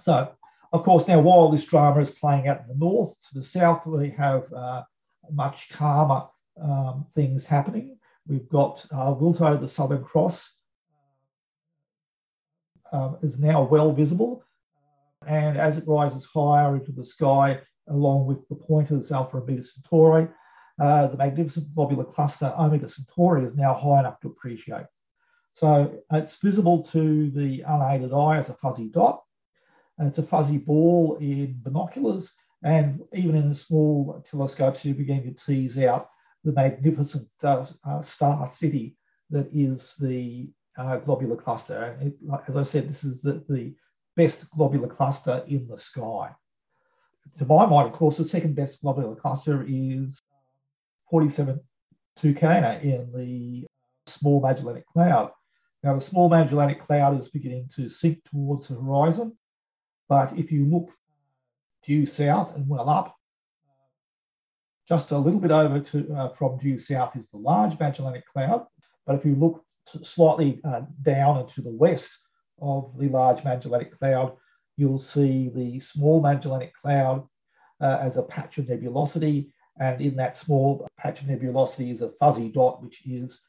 So, 0.00 0.32
of 0.72 0.82
course, 0.82 1.06
now 1.06 1.20
while 1.20 1.50
this 1.50 1.66
drama 1.66 2.00
is 2.00 2.10
playing 2.10 2.48
out 2.48 2.62
in 2.62 2.66
the 2.66 2.74
north, 2.74 3.14
to 3.28 3.34
the 3.34 3.42
south, 3.42 3.86
we 3.86 4.08
have 4.10 4.50
uh, 4.54 4.82
much 5.30 5.68
calmer 5.68 6.22
um, 6.60 7.06
things 7.14 7.44
happening. 7.44 7.98
We've 8.26 8.48
got 8.48 8.86
uh, 8.90 9.14
Wilto, 9.14 9.60
the 9.60 9.68
Southern 9.68 10.02
Cross, 10.02 10.50
um, 12.90 13.18
is 13.22 13.38
now 13.38 13.62
well 13.64 13.92
visible. 13.92 14.42
And 15.26 15.58
as 15.58 15.76
it 15.76 15.84
rises 15.86 16.24
higher 16.24 16.74
into 16.74 16.92
the 16.92 17.04
sky, 17.04 17.60
along 17.86 18.24
with 18.24 18.48
the 18.48 18.54
pointers 18.54 19.12
Alpha 19.12 19.36
and 19.36 19.46
Beta 19.46 19.62
Centauri, 19.62 20.28
uh, 20.80 21.08
the 21.08 21.18
magnificent 21.18 21.74
globular 21.74 22.04
cluster 22.04 22.54
Omega 22.58 22.88
Centauri 22.88 23.44
is 23.44 23.56
now 23.56 23.74
high 23.74 24.00
enough 24.00 24.20
to 24.20 24.28
appreciate. 24.28 24.86
So 25.58 25.92
it's 26.12 26.36
visible 26.36 26.84
to 26.84 27.30
the 27.30 27.62
unaided 27.62 28.12
eye 28.12 28.36
as 28.36 28.48
a 28.48 28.54
fuzzy 28.54 28.88
dot. 28.88 29.20
It's 29.98 30.18
a 30.18 30.22
fuzzy 30.22 30.58
ball 30.58 31.16
in 31.20 31.56
binoculars, 31.64 32.30
and 32.62 33.02
even 33.12 33.34
in 33.34 33.48
the 33.48 33.56
small 33.56 34.24
telescopes, 34.30 34.84
you 34.84 34.94
begin 34.94 35.24
to 35.24 35.44
tease 35.44 35.76
out 35.78 36.10
the 36.44 36.52
magnificent 36.52 37.26
uh, 37.42 37.66
uh, 37.84 38.02
star 38.02 38.48
city 38.52 38.96
that 39.30 39.48
is 39.52 39.94
the 39.98 40.52
uh, 40.76 40.98
globular 40.98 41.34
cluster. 41.34 41.96
And 42.00 42.12
it, 42.12 42.18
as 42.46 42.56
I 42.56 42.62
said, 42.62 42.88
this 42.88 43.02
is 43.02 43.20
the, 43.20 43.44
the 43.48 43.74
best 44.14 44.48
globular 44.50 44.86
cluster 44.86 45.42
in 45.48 45.66
the 45.66 45.78
sky. 45.78 46.30
To 47.38 47.44
my 47.44 47.66
mind, 47.66 47.88
of 47.88 47.94
course, 47.94 48.18
the 48.18 48.24
second 48.24 48.54
best 48.54 48.80
globular 48.80 49.16
cluster 49.16 49.64
is 49.66 50.22
47 51.10 51.58
Tucana 52.16 52.80
in 52.80 53.10
the 53.12 53.66
Small 54.06 54.40
Magellanic 54.40 54.86
Cloud. 54.86 55.32
Now, 55.82 55.94
the 55.94 56.00
Small 56.00 56.28
Magellanic 56.28 56.80
Cloud 56.80 57.20
is 57.20 57.28
beginning 57.28 57.70
to 57.76 57.88
sink 57.88 58.24
towards 58.24 58.68
the 58.68 58.74
horizon, 58.74 59.36
but 60.08 60.36
if 60.36 60.50
you 60.50 60.64
look 60.64 60.90
due 61.86 62.06
south 62.06 62.56
and 62.56 62.68
well 62.68 62.88
up, 62.88 63.14
just 64.88 65.10
a 65.10 65.18
little 65.18 65.38
bit 65.38 65.50
over 65.50 65.80
to, 65.80 66.14
uh, 66.14 66.28
from 66.30 66.58
due 66.58 66.78
south 66.78 67.14
is 67.14 67.30
the 67.30 67.36
Large 67.36 67.78
Magellanic 67.78 68.24
Cloud. 68.26 68.66
But 69.06 69.16
if 69.16 69.24
you 69.24 69.34
look 69.34 69.62
slightly 70.02 70.60
uh, 70.64 70.82
down 71.02 71.38
and 71.38 71.50
to 71.50 71.62
the 71.62 71.76
west 71.76 72.10
of 72.60 72.92
the 72.98 73.08
Large 73.08 73.44
Magellanic 73.44 73.96
Cloud, 73.96 74.36
you'll 74.76 75.00
see 75.00 75.50
the 75.54 75.78
Small 75.80 76.20
Magellanic 76.20 76.72
Cloud 76.74 77.26
uh, 77.80 77.98
as 78.00 78.16
a 78.16 78.22
patch 78.22 78.58
of 78.58 78.66
nebulosity 78.66 79.52
and 79.80 80.00
in 80.00 80.16
that 80.16 80.36
small 80.36 80.88
patch 80.98 81.20
of 81.20 81.28
nebulosity 81.28 81.92
is 81.92 82.02
a 82.02 82.10
fuzzy 82.18 82.48
dot, 82.48 82.82
which 82.82 83.06
is 83.06 83.40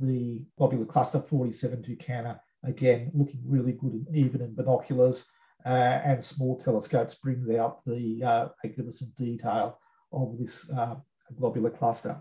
the 0.00 0.42
globular 0.58 0.86
cluster 0.86 1.20
47 1.20 1.82
Tucana, 1.82 2.40
again, 2.64 3.10
looking 3.14 3.40
really 3.44 3.72
good 3.72 4.06
even 4.12 4.40
in 4.40 4.54
binoculars. 4.54 5.24
Uh, 5.64 6.00
and 6.04 6.22
small 6.22 6.60
telescopes 6.60 7.14
brings 7.14 7.48
out 7.50 7.82
the 7.86 8.22
uh, 8.22 8.48
magnificent 8.62 9.16
detail 9.16 9.78
of 10.12 10.36
this 10.38 10.68
uh, 10.70 10.94
globular 11.38 11.70
cluster. 11.70 12.20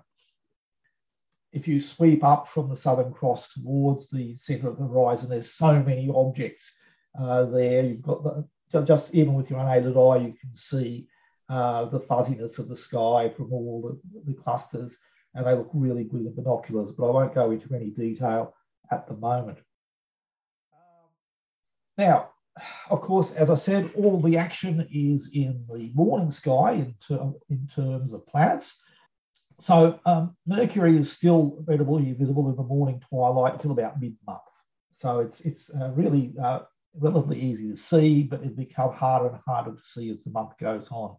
If 1.51 1.68
you 1.68 1.82
sweep 1.82 2.24
up 2.24 2.48
from 2.48 2.70
the 2.70 2.75
Southern 2.75 3.12
Cross 3.12 3.53
towards 3.53 4.10
the 4.10 4.36
center 4.38 4.70
of 4.70 4.77
the 4.77 4.88
horizon, 4.88 5.30
there's 5.30 5.51
so 5.51 5.84
many 5.84 6.10
objects 6.13 6.74
uh, 7.20 7.44
there. 7.44 7.84
You've 7.84 8.01
got 8.01 8.24
the, 8.24 8.48
just 8.82 9.13
even 9.13 9.34
with 9.34 9.50
your 9.50 9.60
unaided 9.60 9.98
eye, 9.98 10.18
you 10.18 10.34
can 10.39 10.56
see 10.56 11.08
uh, 11.50 11.86
the 11.86 12.00
fuzziness 12.00 12.58
of 12.58 12.70
the 12.70 12.77
sky 12.77 13.32
from 13.36 13.53
all 13.53 14.00
the, 14.13 14.32
the 14.32 14.42
clusters, 14.42 14.98
and 15.35 15.45
they 15.45 15.55
look 15.55 15.69
really 15.73 16.03
good 16.03 16.25
in 16.25 16.35
binoculars, 16.35 16.91
but 16.97 17.07
I 17.07 17.11
won't 17.11 17.33
go 17.33 17.51
into 17.51 17.73
any 17.73 17.89
detail 17.89 18.53
at 18.91 19.07
the 19.07 19.15
moment. 19.15 19.57
Now, 21.97 22.29
of 22.89 23.01
course, 23.01 23.31
as 23.31 23.49
I 23.49 23.55
said, 23.55 23.91
all 23.95 24.21
the 24.21 24.37
action 24.37 24.87
is 24.91 25.31
in 25.33 25.65
the 25.71 25.91
morning 25.93 26.31
sky 26.31 26.73
in, 26.73 26.95
ter- 27.05 27.33
in 27.49 27.67
terms 27.67 28.13
of 28.13 28.27
planets. 28.27 28.79
So 29.59 29.99
um, 30.05 30.35
Mercury 30.45 30.97
is 30.97 31.11
still 31.11 31.63
relatively 31.67 32.13
visible 32.13 32.49
in 32.49 32.55
the 32.55 32.63
morning 32.63 33.01
twilight 33.09 33.53
until 33.53 33.71
about 33.71 33.99
mid-month. 33.99 34.41
So 34.97 35.19
it's 35.19 35.41
it's 35.41 35.69
uh, 35.69 35.91
really 35.91 36.33
uh, 36.41 36.59
relatively 36.95 37.39
easy 37.39 37.69
to 37.69 37.77
see, 37.77 38.23
but 38.23 38.43
it 38.43 38.55
becomes 38.55 38.93
harder 38.93 39.29
and 39.29 39.39
harder 39.45 39.71
to 39.71 39.83
see 39.83 40.09
as 40.11 40.23
the 40.23 40.31
month 40.31 40.57
goes 40.59 40.87
on. 40.91 41.15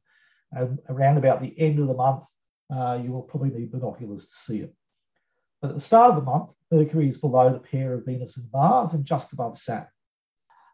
Around 0.88 1.18
about 1.18 1.42
the 1.42 1.59
end 1.59 1.80
of 1.80 1.88
the 1.88 1.94
month, 1.94 2.25
uh, 2.71 2.99
you 3.02 3.12
will 3.12 3.23
probably 3.23 3.50
need 3.50 3.73
binoculars 3.73 4.26
to 4.26 4.35
see 4.35 4.59
it. 4.61 4.75
But 5.61 5.71
at 5.71 5.75
the 5.76 5.80
start 5.80 6.11
of 6.11 6.16
the 6.16 6.30
month, 6.30 6.50
Mercury 6.71 7.09
is 7.09 7.18
below 7.18 7.52
the 7.52 7.59
pair 7.59 7.94
of 7.94 8.04
Venus 8.04 8.37
and 8.37 8.47
Mars 8.52 8.94
and 8.94 9.04
just 9.04 9.33
above 9.33 9.59
Saturn. 9.59 9.88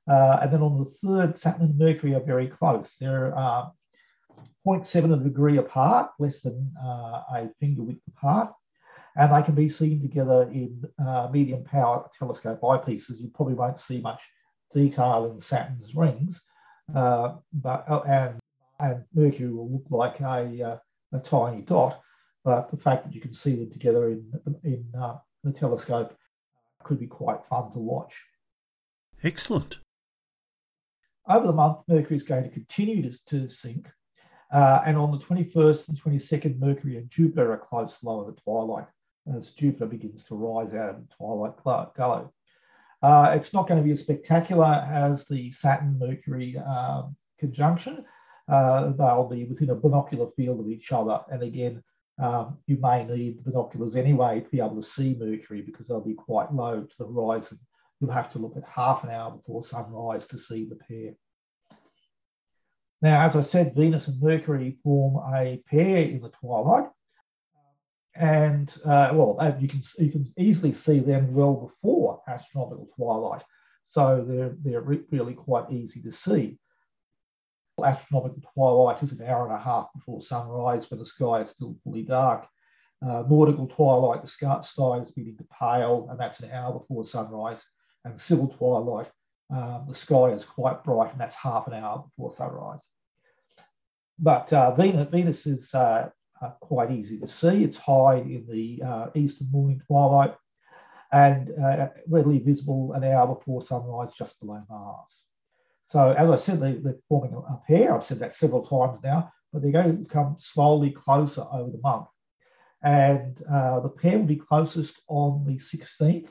Uh, 0.08 0.38
and 0.42 0.52
then 0.52 0.62
on 0.62 0.78
the 0.78 0.90
third, 0.90 1.38
Saturn 1.38 1.62
and 1.62 1.78
Mercury 1.78 2.14
are 2.14 2.20
very 2.20 2.48
close. 2.48 2.96
They're 2.98 3.36
uh, 3.36 3.68
0.7 4.66 5.12
of 5.12 5.20
a 5.20 5.24
degree 5.24 5.58
apart, 5.58 6.10
less 6.18 6.40
than 6.40 6.72
uh, 6.82 7.22
a 7.32 7.50
finger 7.60 7.82
width 7.82 8.02
apart. 8.08 8.52
And 9.16 9.34
they 9.34 9.42
can 9.42 9.54
be 9.54 9.68
seen 9.68 10.00
together 10.00 10.50
in 10.52 10.82
uh, 11.04 11.28
medium 11.32 11.64
power 11.64 12.08
telescope 12.18 12.60
eyepieces. 12.60 13.20
You 13.20 13.30
probably 13.34 13.54
won't 13.54 13.80
see 13.80 14.00
much 14.00 14.22
detail 14.72 15.30
in 15.32 15.40
Saturn's 15.40 15.94
rings, 15.94 16.40
uh, 16.94 17.34
but 17.52 17.84
uh, 17.88 18.02
and 18.06 18.40
and 18.78 19.04
Mercury 19.12 19.52
will 19.52 19.70
look 19.70 19.84
like 19.90 20.20
a, 20.20 20.62
uh, 20.62 20.76
a 21.12 21.18
tiny 21.18 21.62
dot. 21.62 22.00
But 22.44 22.70
the 22.70 22.76
fact 22.76 23.04
that 23.04 23.14
you 23.14 23.20
can 23.20 23.34
see 23.34 23.54
them 23.54 23.70
together 23.70 24.08
in, 24.08 24.32
in 24.64 24.84
uh, 24.98 25.18
the 25.44 25.52
telescope 25.52 26.16
could 26.82 26.98
be 26.98 27.06
quite 27.06 27.44
fun 27.44 27.70
to 27.72 27.78
watch. 27.78 28.14
Excellent. 29.22 29.78
Over 31.28 31.46
the 31.46 31.52
month, 31.52 31.78
Mercury 31.86 32.16
is 32.16 32.22
going 32.22 32.44
to 32.44 32.50
continue 32.50 33.02
to, 33.02 33.24
to 33.26 33.48
sink. 33.48 33.88
Uh, 34.52 34.82
and 34.84 34.96
on 34.96 35.12
the 35.12 35.18
21st 35.18 35.88
and 35.88 36.02
22nd, 36.02 36.58
Mercury 36.58 36.96
and 36.96 37.10
Jupiter 37.10 37.52
are 37.52 37.58
close 37.58 37.98
lower 38.02 38.26
the 38.30 38.40
twilight 38.40 38.86
as 39.36 39.50
Jupiter 39.50 39.86
begins 39.86 40.24
to 40.24 40.34
rise 40.34 40.74
out 40.74 40.90
of 40.90 40.96
the 40.96 41.14
twilight 41.14 41.56
glow. 41.94 42.32
Uh, 43.02 43.32
it's 43.34 43.52
not 43.52 43.68
going 43.68 43.80
to 43.80 43.86
be 43.86 43.92
as 43.92 44.00
spectacular 44.00 44.86
as 44.90 45.26
the 45.26 45.50
Saturn 45.52 45.98
Mercury 45.98 46.58
um, 46.58 47.16
conjunction, 47.38 48.04
uh, 48.50 48.90
they'll 48.98 49.28
be 49.28 49.44
within 49.44 49.70
a 49.70 49.74
binocular 49.74 50.26
field 50.36 50.60
of 50.60 50.68
each 50.68 50.92
other. 50.92 51.20
And 51.30 51.42
again, 51.42 51.82
um, 52.20 52.58
you 52.66 52.76
may 52.80 53.04
need 53.04 53.44
binoculars 53.44 53.96
anyway 53.96 54.40
to 54.40 54.48
be 54.50 54.58
able 54.58 54.76
to 54.76 54.82
see 54.82 55.16
Mercury 55.18 55.62
because 55.62 55.86
they'll 55.86 56.00
be 56.00 56.14
quite 56.14 56.52
low 56.52 56.82
to 56.82 56.98
the 56.98 57.06
horizon. 57.06 57.58
You'll 58.00 58.10
have 58.10 58.32
to 58.32 58.38
look 58.38 58.56
at 58.56 58.64
half 58.64 59.04
an 59.04 59.10
hour 59.10 59.30
before 59.30 59.64
sunrise 59.64 60.26
to 60.28 60.38
see 60.38 60.68
the 60.68 60.76
pair. 60.76 61.12
Now, 63.02 63.26
as 63.26 63.36
I 63.36 63.40
said, 63.42 63.74
Venus 63.74 64.08
and 64.08 64.20
Mercury 64.20 64.78
form 64.82 65.22
a 65.34 65.62
pair 65.70 65.98
in 65.98 66.20
the 66.20 66.30
twilight. 66.30 66.90
and 68.14 68.74
uh, 68.84 69.10
well, 69.14 69.56
you 69.60 69.68
can 69.68 69.82
you 69.98 70.10
can 70.10 70.26
easily 70.36 70.74
see 70.74 70.98
them 71.00 71.32
well 71.32 71.54
before 71.54 72.20
astronomical 72.28 72.88
twilight, 72.96 73.42
so 73.86 74.24
they're 74.26 74.54
they're 74.62 74.80
re- 74.80 75.04
really 75.10 75.34
quite 75.34 75.70
easy 75.70 76.02
to 76.02 76.12
see. 76.12 76.58
Astronomical 77.84 78.42
twilight 78.54 79.02
is 79.02 79.12
an 79.12 79.26
hour 79.26 79.44
and 79.46 79.54
a 79.54 79.58
half 79.58 79.88
before 79.94 80.20
sunrise 80.20 80.90
when 80.90 81.00
the 81.00 81.06
sky 81.06 81.42
is 81.42 81.50
still 81.50 81.76
fully 81.82 82.02
dark. 82.02 82.46
Uh, 83.02 83.24
nautical 83.28 83.66
twilight, 83.66 84.22
the 84.22 84.28
sky 84.28 84.98
is 84.98 85.10
beginning 85.10 85.38
to 85.38 85.46
pale, 85.58 86.08
and 86.10 86.20
that's 86.20 86.40
an 86.40 86.50
hour 86.50 86.78
before 86.78 87.04
sunrise. 87.04 87.64
And 88.04 88.20
civil 88.20 88.48
twilight, 88.48 89.10
um, 89.50 89.86
the 89.88 89.94
sky 89.94 90.30
is 90.30 90.44
quite 90.44 90.84
bright, 90.84 91.12
and 91.12 91.20
that's 91.20 91.34
half 91.34 91.66
an 91.66 91.74
hour 91.74 92.04
before 92.04 92.34
sunrise. 92.36 92.86
But 94.18 94.52
uh, 94.52 94.74
Venus, 94.74 95.08
Venus 95.10 95.46
is 95.46 95.74
uh, 95.74 96.10
uh, 96.42 96.50
quite 96.60 96.90
easy 96.90 97.18
to 97.20 97.28
see. 97.28 97.64
It's 97.64 97.78
high 97.78 98.16
in 98.16 98.46
the 98.48 98.82
uh, 98.86 99.06
eastern 99.14 99.50
morning 99.50 99.82
twilight 99.86 100.34
and 101.12 101.50
uh, 101.58 101.88
readily 102.08 102.38
visible 102.38 102.92
an 102.92 103.04
hour 103.04 103.34
before 103.34 103.62
sunrise 103.62 104.12
just 104.12 104.38
below 104.40 104.62
Mars. 104.68 105.22
So, 105.90 106.12
as 106.12 106.30
I 106.30 106.36
said, 106.36 106.60
they, 106.60 106.88
are 106.88 106.96
forming 107.08 107.34
a 107.34 107.56
pair. 107.66 107.92
I've 107.92 108.04
said 108.04 108.20
that 108.20 108.36
several 108.36 108.64
times 108.64 109.02
now, 109.02 109.32
but 109.52 109.60
they're 109.60 109.72
going 109.72 110.04
to 110.06 110.08
come 110.08 110.36
slowly 110.38 110.92
closer 110.92 111.44
over 111.50 111.68
the 111.68 111.80
month. 111.82 112.06
And 112.80 113.42
uh, 113.50 113.80
the 113.80 113.88
pair 113.88 114.16
will 114.16 114.24
be 114.24 114.36
closest 114.36 115.02
on 115.08 115.44
the 115.44 115.56
16th 115.56 116.30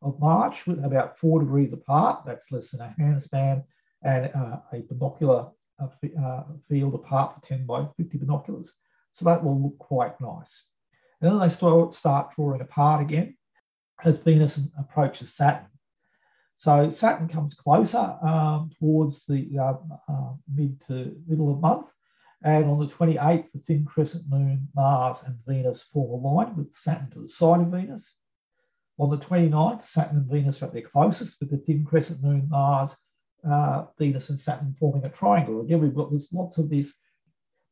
of 0.00 0.20
March, 0.20 0.64
with 0.64 0.84
about 0.84 1.18
four 1.18 1.40
degrees 1.40 1.72
apart. 1.72 2.22
That's 2.24 2.52
less 2.52 2.70
than 2.70 2.82
a 2.82 2.94
handspan 3.00 3.64
and 4.04 4.30
uh, 4.32 4.58
a 4.72 4.82
binocular 4.82 5.48
uh, 5.80 6.42
field 6.68 6.94
apart 6.94 7.34
for 7.34 7.48
10 7.48 7.66
by 7.66 7.88
50 7.96 8.16
binoculars. 8.16 8.74
So 9.10 9.24
that 9.24 9.42
will 9.42 9.60
look 9.60 9.78
quite 9.80 10.20
nice. 10.20 10.66
And 11.20 11.32
then 11.32 11.40
they 11.40 11.48
start 11.48 12.36
drawing 12.36 12.60
apart 12.60 13.02
again 13.02 13.36
as 14.04 14.18
Venus 14.18 14.60
approaches 14.78 15.34
Saturn. 15.34 15.66
So 16.60 16.90
Saturn 16.90 17.26
comes 17.26 17.54
closer 17.54 18.18
um, 18.20 18.70
towards 18.78 19.24
the 19.24 19.48
uh, 19.58 19.76
uh, 20.12 20.32
mid 20.54 20.78
to 20.88 21.16
middle 21.26 21.48
of 21.48 21.56
the 21.56 21.66
month. 21.66 21.86
And 22.44 22.66
on 22.66 22.78
the 22.78 22.86
28th, 22.86 23.50
the 23.52 23.60
thin 23.60 23.86
crescent 23.86 24.24
moon, 24.28 24.68
Mars, 24.74 25.20
and 25.24 25.38
Venus 25.46 25.82
form 25.84 26.22
a 26.22 26.28
line 26.28 26.54
with 26.54 26.66
Saturn 26.76 27.08
to 27.12 27.20
the 27.20 27.30
side 27.30 27.62
of 27.62 27.68
Venus. 27.68 28.12
On 28.98 29.08
the 29.08 29.16
29th, 29.16 29.86
Saturn 29.86 30.18
and 30.18 30.30
Venus 30.30 30.60
are 30.60 30.66
at 30.66 30.74
their 30.74 30.82
closest 30.82 31.40
with 31.40 31.50
the 31.50 31.56
thin 31.56 31.82
crescent 31.82 32.22
moon, 32.22 32.46
Mars, 32.50 32.94
uh, 33.50 33.86
Venus, 33.98 34.28
and 34.28 34.38
Saturn 34.38 34.76
forming 34.78 35.06
a 35.06 35.08
triangle. 35.08 35.62
Again, 35.62 35.80
we've 35.80 35.94
got 35.94 36.10
there's 36.10 36.28
lots 36.30 36.58
of 36.58 36.68
these 36.68 36.92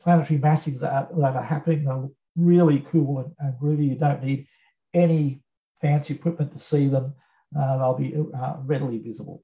planetary 0.01 0.41
massings 0.41 0.81
that 0.81 0.95
are, 0.95 1.09
that 1.21 1.37
are 1.37 1.43
happening. 1.43 1.85
They're 1.85 2.09
really 2.37 2.87
cool 2.91 3.19
and, 3.19 3.35
and 3.39 3.61
groovy. 3.61 3.91
You 3.91 3.97
don't 3.97 4.25
need 4.25 4.47
any 4.95 5.43
fancy 5.83 6.15
equipment 6.15 6.55
to 6.55 6.59
see 6.59 6.89
them. 6.89 7.13
Uh, 7.57 7.79
they'll 7.79 7.95
be 7.95 8.15
uh, 8.35 8.57
readily 8.65 8.99
visible. 8.99 9.43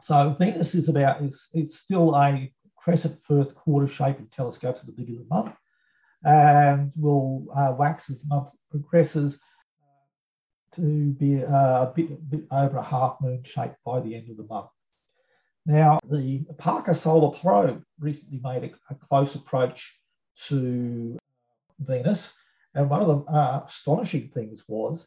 So 0.00 0.36
Venus 0.38 0.74
is 0.74 0.88
about, 0.88 1.22
it's, 1.22 1.48
is 1.52 1.78
still 1.78 2.14
a 2.16 2.52
crescent 2.76 3.22
first 3.22 3.54
quarter 3.54 3.88
shape 3.88 4.18
in 4.18 4.26
telescopes 4.28 4.80
at 4.80 4.86
the 4.86 4.92
beginning 4.92 5.22
of 5.22 5.28
the 5.28 5.34
month, 5.34 5.56
and 6.24 6.92
will 6.96 7.46
uh, 7.54 7.72
wax 7.78 8.10
as 8.10 8.20
the 8.20 8.26
month 8.26 8.50
progresses 8.70 9.38
to 10.74 11.12
be 11.12 11.42
uh, 11.42 11.84
a 11.84 11.92
bit, 11.94 12.10
a 12.10 12.14
bit 12.14 12.44
over 12.50 12.78
a 12.78 12.82
half 12.82 13.16
moon 13.20 13.42
shape 13.44 13.72
by 13.84 14.00
the 14.00 14.14
end 14.14 14.28
of 14.30 14.36
the 14.36 14.46
month. 14.52 14.68
Now, 15.66 15.98
the 16.10 16.44
Parker 16.58 16.94
Solar 16.94 17.38
Probe 17.38 17.82
recently 17.98 18.40
made 18.42 18.64
a, 18.64 18.92
a 18.92 18.96
close 18.96 19.34
approach 19.34 19.94
to 20.48 21.16
Venus, 21.78 22.34
and 22.74 22.90
one 22.90 23.00
of 23.02 23.08
the 23.08 23.32
uh, 23.32 23.64
astonishing 23.66 24.28
things 24.28 24.62
was 24.68 25.06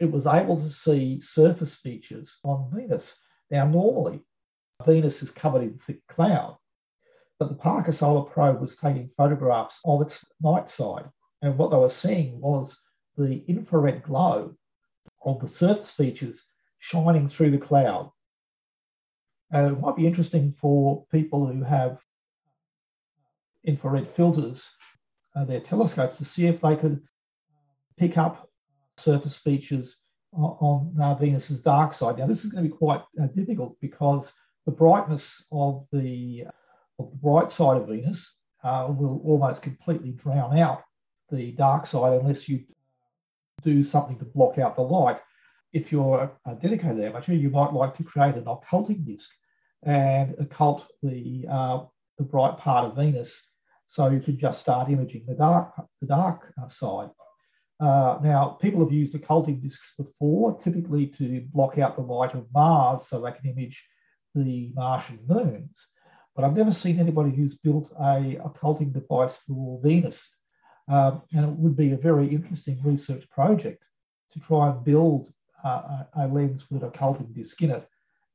it 0.00 0.10
was 0.10 0.26
able 0.26 0.60
to 0.60 0.70
see 0.70 1.20
surface 1.20 1.74
features 1.74 2.38
on 2.44 2.70
Venus. 2.72 3.16
Now, 3.50 3.66
normally, 3.66 4.20
Venus 4.86 5.22
is 5.22 5.30
covered 5.30 5.62
in 5.62 5.78
thick 5.78 6.06
cloud, 6.08 6.56
but 7.38 7.48
the 7.48 7.54
Parker 7.54 7.92
Solar 7.92 8.24
Probe 8.24 8.60
was 8.60 8.76
taking 8.76 9.10
photographs 9.16 9.80
of 9.84 10.02
its 10.02 10.24
night 10.40 10.68
side, 10.70 11.08
and 11.42 11.56
what 11.58 11.70
they 11.70 11.76
were 11.76 11.90
seeing 11.90 12.40
was 12.40 12.78
the 13.16 13.44
infrared 13.48 14.02
glow 14.02 14.54
of 15.24 15.40
the 15.40 15.48
surface 15.48 15.90
features 15.90 16.44
shining 16.78 17.26
through 17.26 17.50
the 17.50 17.58
cloud 17.58 18.12
uh, 19.54 19.72
it 19.72 19.80
might 19.80 19.96
be 19.96 20.06
interesting 20.06 20.52
for 20.52 21.06
people 21.10 21.46
who 21.46 21.62
have 21.62 21.98
infrared 23.64 24.06
filters, 24.08 24.68
uh, 25.34 25.44
their 25.44 25.60
telescopes, 25.60 26.18
to 26.18 26.24
see 26.24 26.46
if 26.46 26.60
they 26.60 26.76
could 26.76 27.00
pick 27.96 28.18
up 28.18 28.47
surface 28.98 29.36
features 29.36 29.96
on, 30.32 30.56
on 30.60 31.00
uh, 31.00 31.14
Venus's 31.14 31.60
dark 31.60 31.94
side. 31.94 32.18
Now, 32.18 32.26
this 32.26 32.44
is 32.44 32.50
going 32.50 32.64
to 32.64 32.70
be 32.70 32.76
quite 32.76 33.02
uh, 33.20 33.26
difficult 33.26 33.76
because 33.80 34.32
the 34.66 34.72
brightness 34.72 35.44
of 35.50 35.86
the, 35.92 36.44
of 36.98 37.10
the 37.10 37.16
bright 37.16 37.50
side 37.52 37.78
of 37.78 37.88
Venus 37.88 38.36
uh, 38.64 38.86
will 38.88 39.20
almost 39.24 39.62
completely 39.62 40.10
drown 40.10 40.58
out 40.58 40.82
the 41.30 41.52
dark 41.52 41.86
side 41.86 42.20
unless 42.20 42.48
you 42.48 42.64
do 43.62 43.82
something 43.82 44.18
to 44.18 44.24
block 44.24 44.58
out 44.58 44.76
the 44.76 44.82
light 44.82 45.18
if 45.72 45.92
you're 45.92 46.30
a 46.46 46.54
dedicated 46.54 47.00
amateur, 47.00 47.32
you 47.32 47.50
might 47.50 47.72
like 47.72 47.94
to 47.96 48.04
create 48.04 48.36
an 48.36 48.44
occulting 48.46 49.04
disk 49.04 49.30
and 49.82 50.34
occult 50.38 50.86
the, 51.02 51.44
uh, 51.48 51.80
the 52.16 52.24
bright 52.24 52.56
part 52.58 52.86
of 52.86 52.96
Venus 52.96 53.48
so 53.86 54.08
you 54.08 54.20
could 54.20 54.38
just 54.38 54.60
start 54.60 54.90
imaging 54.90 55.24
the 55.26 55.34
dark, 55.34 55.72
the 56.00 56.06
dark 56.06 56.52
uh, 56.62 56.68
side. 56.68 57.10
Uh, 57.80 58.18
now, 58.22 58.58
people 58.60 58.82
have 58.82 58.92
used 58.92 59.14
occulting 59.14 59.60
disks 59.60 59.94
before, 59.96 60.58
typically 60.58 61.06
to 61.06 61.44
block 61.52 61.78
out 61.78 61.96
the 61.96 62.02
light 62.02 62.34
of 62.34 62.46
Mars 62.52 63.06
so 63.06 63.20
they 63.20 63.32
can 63.32 63.50
image 63.50 63.84
the 64.34 64.72
Martian 64.74 65.20
moons. 65.28 65.86
But 66.34 66.44
I've 66.44 66.56
never 66.56 66.72
seen 66.72 66.98
anybody 66.98 67.30
who's 67.30 67.56
built 67.56 67.92
a 68.00 68.38
occulting 68.44 68.92
device 68.92 69.38
for 69.46 69.80
Venus. 69.82 70.36
Um, 70.88 71.22
and 71.32 71.44
it 71.44 71.50
would 71.50 71.76
be 71.76 71.92
a 71.92 71.96
very 71.96 72.28
interesting 72.28 72.80
research 72.82 73.28
project 73.30 73.84
to 74.32 74.40
try 74.40 74.70
and 74.70 74.84
build 74.84 75.28
uh, 75.64 76.04
a 76.14 76.26
lens 76.26 76.64
with 76.70 76.82
an 76.82 76.90
occulting 76.90 77.32
disk 77.32 77.60
in 77.62 77.70
it 77.70 77.86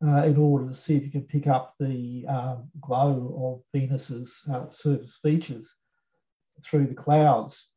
uh, 0.05 0.23
in 0.23 0.37
order 0.37 0.69
to 0.69 0.75
see 0.75 0.95
if 0.95 1.03
you 1.03 1.11
can 1.11 1.23
pick 1.23 1.47
up 1.47 1.75
the 1.79 2.25
um, 2.27 2.69
glow 2.81 3.61
of 3.63 3.65
Venus's 3.71 4.41
uh, 4.51 4.65
surface 4.71 5.17
features 5.23 5.73
through 6.63 6.87
the 6.87 6.93
clouds. 6.93 7.69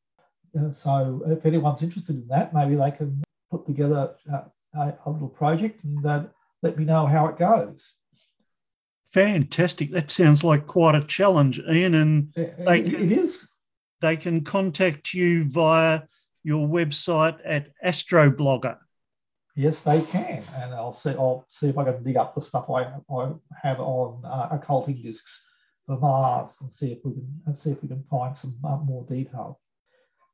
Uh, 0.58 0.72
so 0.72 1.22
if 1.26 1.44
anyone's 1.44 1.82
interested 1.82 2.16
in 2.16 2.28
that, 2.28 2.54
maybe 2.54 2.74
they 2.74 2.90
can 2.90 3.22
put 3.50 3.66
together 3.66 4.14
a, 4.32 4.42
a, 4.78 5.10
little 5.10 5.28
project 5.28 5.84
and 5.84 6.04
uh, 6.04 6.24
let 6.62 6.78
me 6.78 6.84
know 6.84 7.06
how 7.06 7.26
it 7.26 7.36
goes. 7.36 7.92
Fantastic. 9.12 9.92
That 9.92 10.10
sounds 10.10 10.44
like 10.44 10.66
quite 10.66 10.94
a 10.94 11.02
challenge, 11.02 11.60
Ian. 11.60 11.94
And 11.94 12.32
they 12.34 12.82
can, 12.82 12.94
it 12.94 13.12
is. 13.12 13.48
They 14.00 14.16
can 14.16 14.44
contact 14.44 15.14
you 15.14 15.44
via 15.44 16.02
your 16.42 16.68
website 16.68 17.38
at 17.44 17.70
Astroblogger. 17.84 18.78
Yes, 19.54 19.80
they 19.80 20.02
can, 20.02 20.44
and 20.54 20.74
I'll 20.74 20.92
see. 20.92 21.10
I'll 21.10 21.46
see 21.48 21.68
if 21.68 21.78
I 21.78 21.84
can 21.84 22.04
dig 22.04 22.18
up 22.18 22.34
the 22.34 22.42
stuff 22.42 22.68
I, 22.68 22.82
I 23.10 23.32
have 23.62 23.80
on 23.80 24.22
uh, 24.22 24.50
occulting 24.50 25.02
discs 25.02 25.40
for 25.86 25.98
Mars 25.98 26.50
and 26.60 26.70
see 26.70 26.92
if 26.92 26.98
we 27.04 27.14
can 27.44 27.56
see 27.56 27.70
if 27.70 27.82
we 27.82 27.88
can 27.88 28.04
find 28.10 28.36
some 28.36 28.54
uh, 28.62 28.76
more 28.76 29.06
detail. 29.08 29.58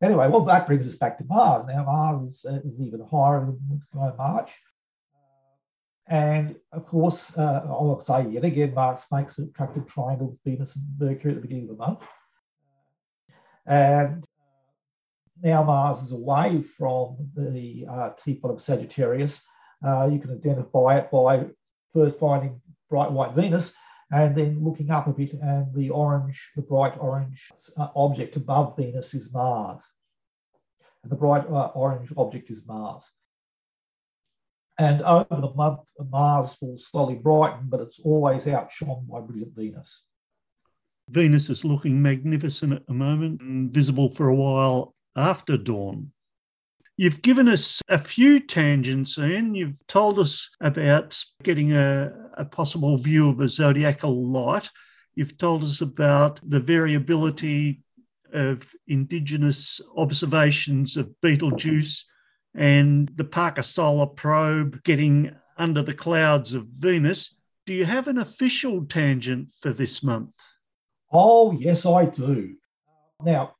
Anyway, 0.03 0.29
well, 0.29 0.45
that 0.45 0.67
brings 0.67 0.87
us 0.87 0.97
back 0.97 1.17
to 1.19 1.25
Mars. 1.25 1.65
Now, 1.67 1.85
Mars 1.85 2.23
is, 2.23 2.45
uh, 2.45 2.61
is 2.65 2.81
even 2.81 3.07
higher 3.09 3.47
than 3.47 3.83
March, 4.19 4.51
and 6.09 6.57
of 6.73 6.87
course, 6.87 7.31
uh, 7.37 7.62
I'll 7.67 8.01
say 8.01 8.29
yet 8.29 8.45
again, 8.45 8.75
Mars 8.75 9.03
makes 9.12 9.38
an 9.38 9.45
attractive 9.45 9.87
triangle 9.87 10.31
with 10.31 10.41
Venus 10.45 10.75
and 10.75 10.85
Mercury 10.99 11.35
at 11.35 11.37
the 11.37 11.43
beginning 11.43 11.71
of 11.71 11.77
the 11.77 11.87
month, 11.87 12.01
and 13.65 14.27
now 15.41 15.62
Mars 15.62 16.03
is 16.03 16.11
away 16.11 16.62
from 16.62 17.17
the 17.37 17.87
uh, 17.88 18.11
teapot 18.25 18.51
of 18.51 18.61
Sagittarius, 18.61 19.41
uh, 19.85 20.09
you 20.11 20.19
can 20.19 20.33
identify 20.33 20.99
it 20.99 21.11
by 21.11 21.45
first 21.93 22.19
finding 22.19 22.61
bright 22.91 23.11
white 23.11 23.35
Venus 23.35 23.73
and 24.12 24.37
then 24.37 24.62
looking 24.62 24.90
up 24.90 25.07
a 25.07 25.12
bit, 25.12 25.33
and 25.33 25.75
the 25.75 25.88
orange, 25.88 26.51
the 26.55 26.62
bright 26.62 26.94
orange 27.01 27.51
uh, 27.79 27.88
object 27.96 28.37
above 28.37 28.77
Venus 28.77 29.14
is 29.14 29.33
Mars. 29.33 29.83
And 31.03 31.11
the 31.11 31.16
bright 31.16 31.46
uh, 31.48 31.70
orange 31.75 32.12
object 32.16 32.51
is 32.51 32.66
Mars. 32.66 33.05
And 34.79 35.01
over 35.03 35.40
the 35.40 35.55
month, 35.55 35.81
Mars 36.11 36.57
will 36.61 36.77
slowly 36.77 37.14
brighten, 37.14 37.68
but 37.68 37.81
it's 37.81 38.01
always 38.05 38.46
outshone 38.46 39.07
by 39.11 39.20
brilliant 39.20 39.55
Venus. 39.57 40.03
Venus 41.09 41.48
is 41.48 41.64
looking 41.64 42.01
magnificent 42.01 42.75
at 42.75 42.87
the 42.87 42.94
moment 42.94 43.40
and 43.40 43.72
visible 43.72 44.11
for 44.11 44.29
a 44.29 44.35
while 44.35 44.94
after 45.16 45.57
dawn. 45.57 46.12
You've 46.98 47.22
given 47.22 47.48
us 47.48 47.81
a 47.88 47.98
few 47.98 48.40
tangents, 48.40 49.18
Ian. 49.18 49.55
You've 49.55 49.87
told 49.87 50.18
us 50.18 50.51
about 50.61 51.22
getting 51.42 51.72
a, 51.72 52.12
a, 52.37 52.45
possible 52.45 52.97
view 52.97 53.31
of 53.31 53.40
a 53.40 53.49
zodiacal 53.49 54.27
light. 54.29 54.68
You've 55.14 55.38
told 55.38 55.62
us 55.62 55.81
about 55.81 56.40
the 56.42 56.61
variability 56.61 57.83
of 58.33 58.75
Indigenous 58.87 59.81
observations 59.97 60.97
of 60.97 61.21
Betelgeuse 61.21 62.07
and 62.55 63.11
the 63.16 63.25
Parker 63.25 63.62
Solar 63.62 64.07
Probe 64.07 64.83
getting 64.85 65.35
under 65.57 65.83
the 65.83 65.95
clouds 65.95 66.55
of 66.55 66.66
Venus. 66.66 67.35
Do 67.66 67.75
you 67.75 67.85
have 67.85 68.09
an 68.09 68.18
official 68.18 68.85
tangent 68.87 69.51
for 69.61 69.73
this 69.73 70.03
month? 70.03 70.33
Oh, 71.12 71.53
yes, 71.53 71.85
I 71.85 72.07
do. 72.07 72.55
Now, 73.23 73.55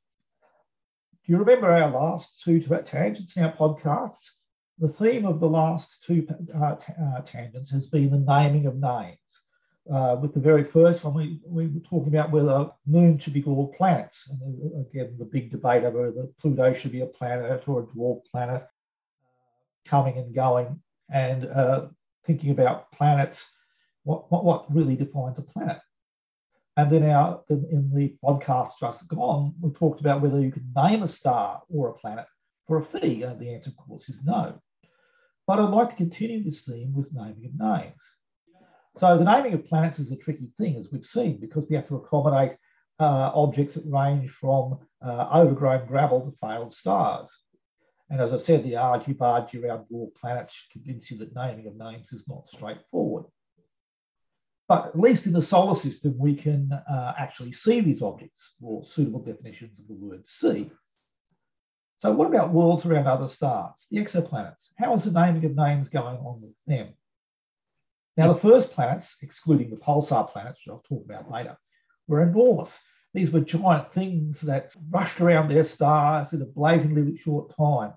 do 1.25 1.31
you 1.31 1.37
remember 1.37 1.71
our 1.71 1.89
last 1.89 2.41
two 2.43 2.59
tangents 2.85 3.37
in 3.37 3.43
our 3.43 3.53
podcasts? 3.53 4.31
The 4.79 4.87
theme 4.89 5.25
of 5.25 5.39
the 5.39 5.47
last 5.47 6.03
two 6.03 6.27
uh, 6.55 6.75
uh, 6.75 7.21
tangents 7.21 7.69
has 7.71 7.87
been 7.87 8.09
the 8.09 8.17
naming 8.17 8.65
of 8.65 8.77
names. 8.77 9.17
Uh, 9.91 10.17
with 10.21 10.33
the 10.33 10.39
very 10.39 10.63
first 10.63 11.03
one, 11.03 11.13
we, 11.13 11.39
we 11.45 11.67
were 11.67 11.79
talking 11.81 12.07
about 12.07 12.31
whether 12.31 12.69
moon 12.87 13.19
should 13.19 13.33
be 13.33 13.41
called 13.41 13.73
planets. 13.73 14.29
And 14.29 14.85
again, 14.87 15.15
the 15.19 15.25
big 15.25 15.51
debate 15.51 15.83
over 15.83 16.09
whether 16.09 16.27
Pluto 16.39 16.73
should 16.73 16.91
be 16.91 17.01
a 17.01 17.05
planet 17.05 17.67
or 17.67 17.81
a 17.81 17.85
dwarf 17.85 18.21
planet, 18.31 18.65
coming 19.85 20.17
and 20.17 20.33
going, 20.33 20.81
and 21.11 21.45
uh, 21.45 21.87
thinking 22.25 22.51
about 22.51 22.91
planets, 22.93 23.51
what, 24.03 24.31
what, 24.31 24.45
what 24.45 24.73
really 24.73 24.95
defines 24.95 25.37
a 25.37 25.43
planet? 25.43 25.79
And 26.75 26.91
then 26.91 27.03
our 27.09 27.41
in 27.49 27.91
the 27.93 28.15
podcast 28.23 28.71
just 28.79 29.07
gone, 29.07 29.53
we 29.61 29.69
talked 29.71 30.01
about 30.01 30.21
whether 30.21 30.39
you 30.39 30.51
could 30.51 30.65
name 30.75 31.03
a 31.03 31.07
star 31.07 31.61
or 31.69 31.89
a 31.89 31.93
planet 31.93 32.25
for 32.67 32.77
a 32.77 32.85
fee. 32.85 33.23
And 33.23 33.39
the 33.39 33.53
answer, 33.53 33.69
of 33.69 33.77
course, 33.77 34.09
is 34.09 34.23
no. 34.25 34.59
But 35.45 35.59
I'd 35.59 35.69
like 35.69 35.89
to 35.89 35.95
continue 35.95 36.43
this 36.43 36.61
theme 36.61 36.93
with 36.93 37.13
naming 37.13 37.45
of 37.45 37.59
names. 37.59 38.01
So 38.97 39.17
the 39.17 39.23
naming 39.23 39.53
of 39.53 39.65
planets 39.65 39.99
is 39.99 40.11
a 40.11 40.17
tricky 40.17 40.49
thing, 40.57 40.77
as 40.77 40.89
we've 40.91 41.05
seen, 41.05 41.39
because 41.39 41.65
we 41.69 41.75
have 41.75 41.87
to 41.87 41.95
accommodate 41.95 42.57
uh, 42.99 43.31
objects 43.33 43.75
that 43.75 43.85
range 43.85 44.29
from 44.29 44.79
uh, 45.01 45.29
overgrown 45.33 45.87
gravel 45.87 46.21
to 46.21 46.37
failed 46.39 46.73
stars. 46.73 47.35
And 48.09 48.21
as 48.21 48.31
I 48.31 48.37
said, 48.37 48.63
the 48.63 48.75
argy 48.75 49.13
bargy 49.13 49.63
around 49.63 49.87
dwarf 49.91 50.13
planets 50.15 50.67
convince 50.71 51.09
you 51.09 51.17
that 51.17 51.35
naming 51.35 51.65
of 51.67 51.75
names 51.75 52.13
is 52.13 52.23
not 52.27 52.47
straightforward. 52.47 53.25
But 54.69 54.87
at 54.87 54.99
least 54.99 55.25
in 55.25 55.33
the 55.33 55.41
solar 55.41 55.75
system, 55.75 56.15
we 56.19 56.35
can 56.35 56.71
uh, 56.71 57.13
actually 57.17 57.51
see 57.51 57.81
these 57.81 58.01
objects, 58.01 58.55
or 58.61 58.85
suitable 58.85 59.23
definitions 59.23 59.79
of 59.79 59.87
the 59.87 59.95
word 59.95 60.27
see. 60.27 60.71
So 62.03 62.11
what 62.11 62.27
about 62.27 62.51
worlds 62.51 62.85
around 62.85 63.07
other 63.07 63.29
stars, 63.29 63.87
the 63.89 63.97
exoplanets? 63.97 64.71
How 64.77 64.93
is 64.93 65.05
the 65.05 65.17
naming 65.17 65.45
of 65.45 65.55
names 65.55 65.87
going 65.87 66.17
on 66.17 66.41
with 66.41 66.53
them? 66.67 66.89
Now, 68.17 68.33
the 68.33 68.37
first 68.37 68.71
planets, 68.71 69.15
excluding 69.21 69.69
the 69.69 69.77
pulsar 69.77 70.29
planets, 70.29 70.59
which 70.59 70.73
I'll 70.73 70.81
talk 70.81 71.05
about 71.05 71.31
later, 71.31 71.55
were 72.09 72.23
enormous. 72.23 72.81
These 73.13 73.31
were 73.31 73.39
giant 73.39 73.93
things 73.93 74.41
that 74.41 74.75
rushed 74.89 75.21
around 75.21 75.47
their 75.47 75.63
stars 75.63 76.33
in 76.33 76.41
a 76.41 76.45
blazingly 76.45 77.17
short 77.19 77.55
time, 77.55 77.93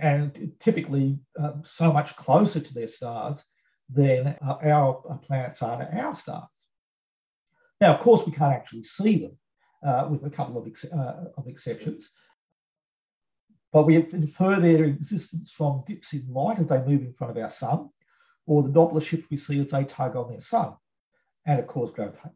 and 0.00 0.52
typically 0.60 1.18
um, 1.40 1.62
so 1.64 1.92
much 1.92 2.14
closer 2.14 2.60
to 2.60 2.72
their 2.72 2.86
stars 2.86 3.42
than 3.92 4.36
uh, 4.46 4.58
our 4.62 5.18
planets 5.26 5.60
are 5.60 5.78
to 5.78 6.00
our 6.00 6.14
stars. 6.14 6.46
Now, 7.80 7.94
of 7.94 8.00
course, 8.00 8.24
we 8.24 8.30
can't 8.30 8.54
actually 8.54 8.84
see 8.84 9.18
them, 9.18 9.36
uh, 9.84 10.06
with 10.08 10.24
a 10.24 10.30
couple 10.30 10.56
of, 10.56 10.68
ex- 10.68 10.84
uh, 10.84 11.24
of 11.36 11.48
exceptions. 11.48 12.10
But 13.72 13.86
we 13.86 13.96
infer 13.96 14.58
their 14.58 14.84
existence 14.84 15.52
from 15.52 15.84
dips 15.86 16.12
in 16.12 16.26
light 16.28 16.58
as 16.58 16.66
they 16.66 16.78
move 16.78 17.02
in 17.02 17.12
front 17.12 17.36
of 17.36 17.42
our 17.42 17.50
sun, 17.50 17.90
or 18.46 18.62
the 18.62 18.68
Doppler 18.68 19.02
shift 19.02 19.30
we 19.30 19.36
see 19.36 19.60
as 19.60 19.68
they 19.68 19.84
tug 19.84 20.16
on 20.16 20.28
their 20.28 20.40
sun, 20.40 20.74
and 21.46 21.60
of 21.60 21.66
course, 21.66 21.92
gravitational 21.94 22.34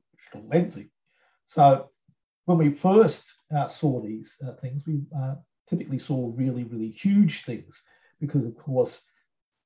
lensing. 0.49 0.91
So, 1.47 1.91
when 2.45 2.59
we 2.59 2.71
first 2.71 3.35
uh, 3.55 3.69
saw 3.69 4.01
these 4.01 4.37
uh, 4.47 4.53
things, 4.61 4.87
we 4.87 5.03
uh, 5.17 5.35
typically 5.69 5.99
saw 5.99 6.33
really, 6.37 6.65
really 6.65 6.91
huge 6.91 7.45
things 7.45 7.83
because, 8.21 8.45
of 8.45 8.57
course, 8.57 9.03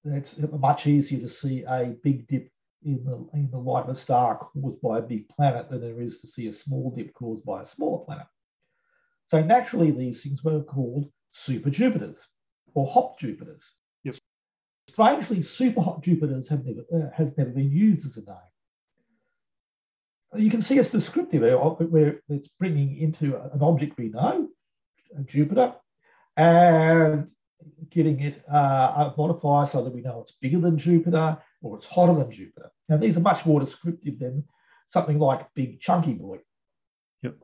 it's 0.05 0.39
much 0.39 0.87
easier 0.87 1.21
to 1.21 1.29
see 1.29 1.65
a 1.65 1.95
big 2.03 2.27
dip 2.29 2.51
in 2.85 3.05
the, 3.05 3.29
in 3.35 3.51
the 3.51 3.59
light 3.59 3.85
of 3.85 3.91
a 3.91 3.95
star 3.97 4.37
caused 4.37 4.81
by 4.81 4.99
a 4.99 5.03
big 5.03 5.29
planet 5.29 5.69
than 5.69 5.81
there 5.81 6.01
is 6.01 6.21
to 6.21 6.27
see 6.27 6.47
a 6.47 6.53
small 6.53 6.93
dip 6.97 7.13
caused 7.15 7.45
by 7.45 7.63
a 7.63 7.67
smaller 7.67 8.05
planet. 8.05 8.27
So 9.27 9.43
naturally, 9.43 9.91
these 9.91 10.23
things 10.23 10.43
were 10.43 10.63
called 10.63 11.11
super 11.33 11.71
Jupiters 11.71 12.19
or 12.75 12.87
hot 12.87 13.19
Jupiters. 13.19 13.73
Yes. 14.05 14.19
Strangely, 14.89 15.43
super 15.43 15.81
hot 15.81 16.03
Jupiters 16.03 16.49
have 16.49 16.65
never, 16.65 16.83
uh, 16.93 17.11
has 17.15 17.37
never 17.37 17.51
been 17.51 17.71
used 17.71 18.07
as 18.07 18.17
a 18.17 18.21
name. 18.21 18.37
You 20.45 20.51
can 20.51 20.61
see 20.61 20.79
it's 20.79 20.91
descriptive 20.91 21.41
where 21.41 22.21
it's 22.29 22.49
bringing 22.49 22.99
into 22.99 23.37
an 23.37 23.63
object 23.63 23.97
we 23.97 24.11
know, 24.11 24.49
Jupiter, 25.25 25.75
and 26.37 27.31
getting 27.91 28.21
it 28.21 28.43
uh, 28.49 29.11
modified 29.17 29.69
so 29.69 29.83
that 29.83 29.95
we 29.95 30.03
know 30.03 30.21
it's 30.21 30.33
bigger 30.33 30.59
than 30.59 30.77
Jupiter 30.77 31.39
or 31.63 31.79
it's 31.79 31.87
hotter 31.87 32.15
than 32.15 32.31
Jupiter. 32.31 32.71
Now, 32.89 32.99
these 32.99 33.17
are 33.17 33.21
much 33.21 33.47
more 33.47 33.61
descriptive 33.61 34.19
than 34.19 34.45
something 34.89 35.19
like 35.19 35.53
big 35.55 35.81
chunky 35.81 36.13
boy. 36.15 36.39
Yep. 37.23 37.37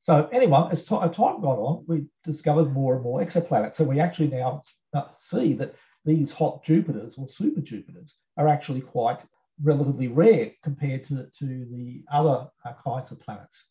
So 0.00 0.28
anyway, 0.32 0.68
as, 0.70 0.84
t- 0.84 0.96
as 0.96 1.14
time 1.14 1.40
got 1.42 1.58
on, 1.58 1.84
we 1.86 2.06
discovered 2.24 2.72
more 2.72 2.94
and 2.94 3.02
more 3.02 3.20
exoplanets. 3.22 3.76
So 3.76 3.84
we 3.84 4.00
actually 4.00 4.28
now 4.28 4.62
see 5.18 5.52
that 5.54 5.74
these 6.04 6.32
hot 6.32 6.64
Jupiters 6.64 7.18
or 7.18 7.28
super 7.28 7.60
Jupiters 7.60 8.14
are 8.38 8.48
actually 8.48 8.80
quite 8.80 9.18
relatively 9.62 10.08
rare 10.08 10.52
compared 10.62 11.04
to, 11.04 11.26
to 11.38 11.66
the 11.70 12.02
other 12.10 12.48
uh, 12.64 12.72
kinds 12.82 13.10
of 13.10 13.20
planets. 13.20 13.66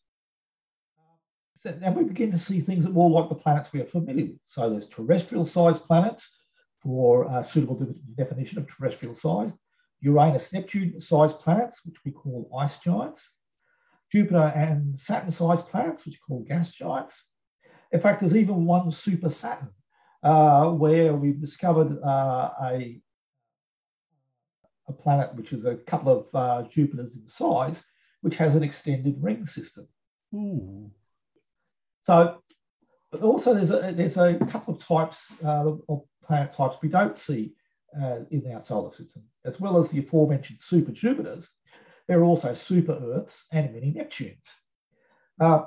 So 1.56 1.76
now 1.80 1.90
we 1.90 2.04
begin 2.04 2.30
to 2.30 2.38
see 2.38 2.60
things 2.60 2.84
that 2.84 2.92
more 2.92 3.10
like 3.10 3.28
the 3.28 3.34
planets 3.34 3.72
we 3.72 3.80
are 3.80 3.86
familiar 3.86 4.26
with. 4.26 4.40
So 4.46 4.70
there's 4.70 4.88
terrestrial 4.88 5.44
sized 5.44 5.82
planets 5.82 6.30
for 6.80 7.24
a 7.24 7.46
suitable 7.46 7.94
definition 8.16 8.58
of 8.58 8.68
terrestrial 8.68 9.14
size, 9.14 9.52
Uranus 10.00 10.52
Neptune 10.52 11.00
sized 11.00 11.40
planets, 11.40 11.80
which 11.84 11.96
we 12.04 12.12
call 12.12 12.50
ice 12.58 12.78
giants, 12.78 13.28
Jupiter 14.10 14.52
and 14.54 14.98
Saturn 14.98 15.30
sized 15.30 15.66
planets, 15.66 16.04
which 16.04 16.16
are 16.16 16.26
called 16.26 16.48
gas 16.48 16.72
giants. 16.72 17.24
In 17.92 18.00
fact, 18.00 18.20
there's 18.20 18.36
even 18.36 18.66
one 18.66 18.90
super 18.90 19.30
Saturn 19.30 19.70
uh, 20.22 20.66
where 20.70 21.14
we've 21.14 21.40
discovered 21.40 21.98
uh, 22.02 22.50
a, 22.62 23.00
a 24.88 24.92
planet 24.92 25.34
which 25.34 25.52
is 25.52 25.64
a 25.64 25.76
couple 25.76 26.12
of 26.18 26.26
uh, 26.34 26.68
Jupiters 26.68 27.16
in 27.16 27.26
size, 27.26 27.82
which 28.20 28.36
has 28.36 28.54
an 28.54 28.62
extended 28.62 29.16
ring 29.20 29.46
system. 29.46 29.86
Ooh. 30.34 30.90
So, 32.02 32.42
but 33.10 33.22
also 33.22 33.54
there's 33.54 33.70
a, 33.70 33.92
there's 33.94 34.16
a 34.16 34.34
couple 34.50 34.74
of 34.74 34.84
types 34.84 35.32
uh, 35.44 35.72
of 35.88 36.02
planet 36.24 36.52
types 36.52 36.78
we 36.82 36.88
don't 36.88 37.16
see 37.16 37.54
uh, 38.00 38.20
in 38.30 38.52
our 38.52 38.62
solar 38.62 38.92
system, 38.92 39.22
as 39.44 39.58
well 39.60 39.78
as 39.78 39.88
the 39.90 39.98
aforementioned 39.98 40.58
super 40.60 40.92
Jupiters. 40.92 41.48
There 42.10 42.18
are 42.18 42.24
also 42.24 42.54
super 42.54 42.98
Earths 43.00 43.44
and 43.52 43.72
mini 43.72 43.92
Neptunes. 43.92 44.42
Uh, 45.40 45.66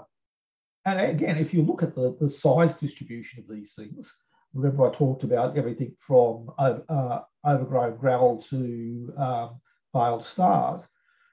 and 0.83 0.99
again, 0.99 1.37
if 1.37 1.53
you 1.53 1.61
look 1.61 1.81
at 1.83 1.95
the, 1.95 2.17
the 2.19 2.29
size 2.29 2.75
distribution 2.75 3.39
of 3.39 3.47
these 3.47 3.75
things, 3.75 4.13
remember 4.53 4.85
I 4.85 4.93
talked 4.93 5.23
about 5.23 5.57
everything 5.57 5.95
from 5.97 6.51
uh, 6.59 7.21
overgrown 7.47 7.95
gravel 7.95 8.43
to 8.49 9.13
um, 9.17 9.61
failed 9.93 10.25
stars. 10.25 10.81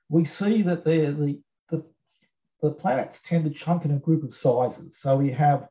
We 0.08 0.26
see 0.26 0.62
that 0.62 0.84
they're 0.84 1.10
the 1.10 1.42
the 2.62 2.70
planets 2.70 3.18
tend 3.24 3.42
to 3.46 3.50
chunk 3.50 3.84
in 3.84 3.90
a 3.90 3.98
group 3.98 4.22
of 4.22 4.32
sizes. 4.32 4.96
So 5.00 5.16
we 5.16 5.32
have 5.32 5.66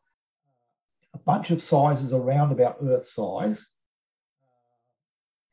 a 1.13 1.17
bunch 1.17 1.49
of 1.49 1.63
sizes 1.63 2.12
around 2.12 2.52
about 2.52 2.80
Earth 2.84 3.08
size 3.08 3.65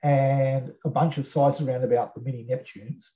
and 0.03 0.73
a 0.85 0.91
bunch 0.91 1.19
of 1.19 1.29
sizes 1.29 1.61
around 1.61 1.85
about 1.85 2.17
the 2.17 2.21
mini 2.21 2.45
Neptunes. 2.51 3.11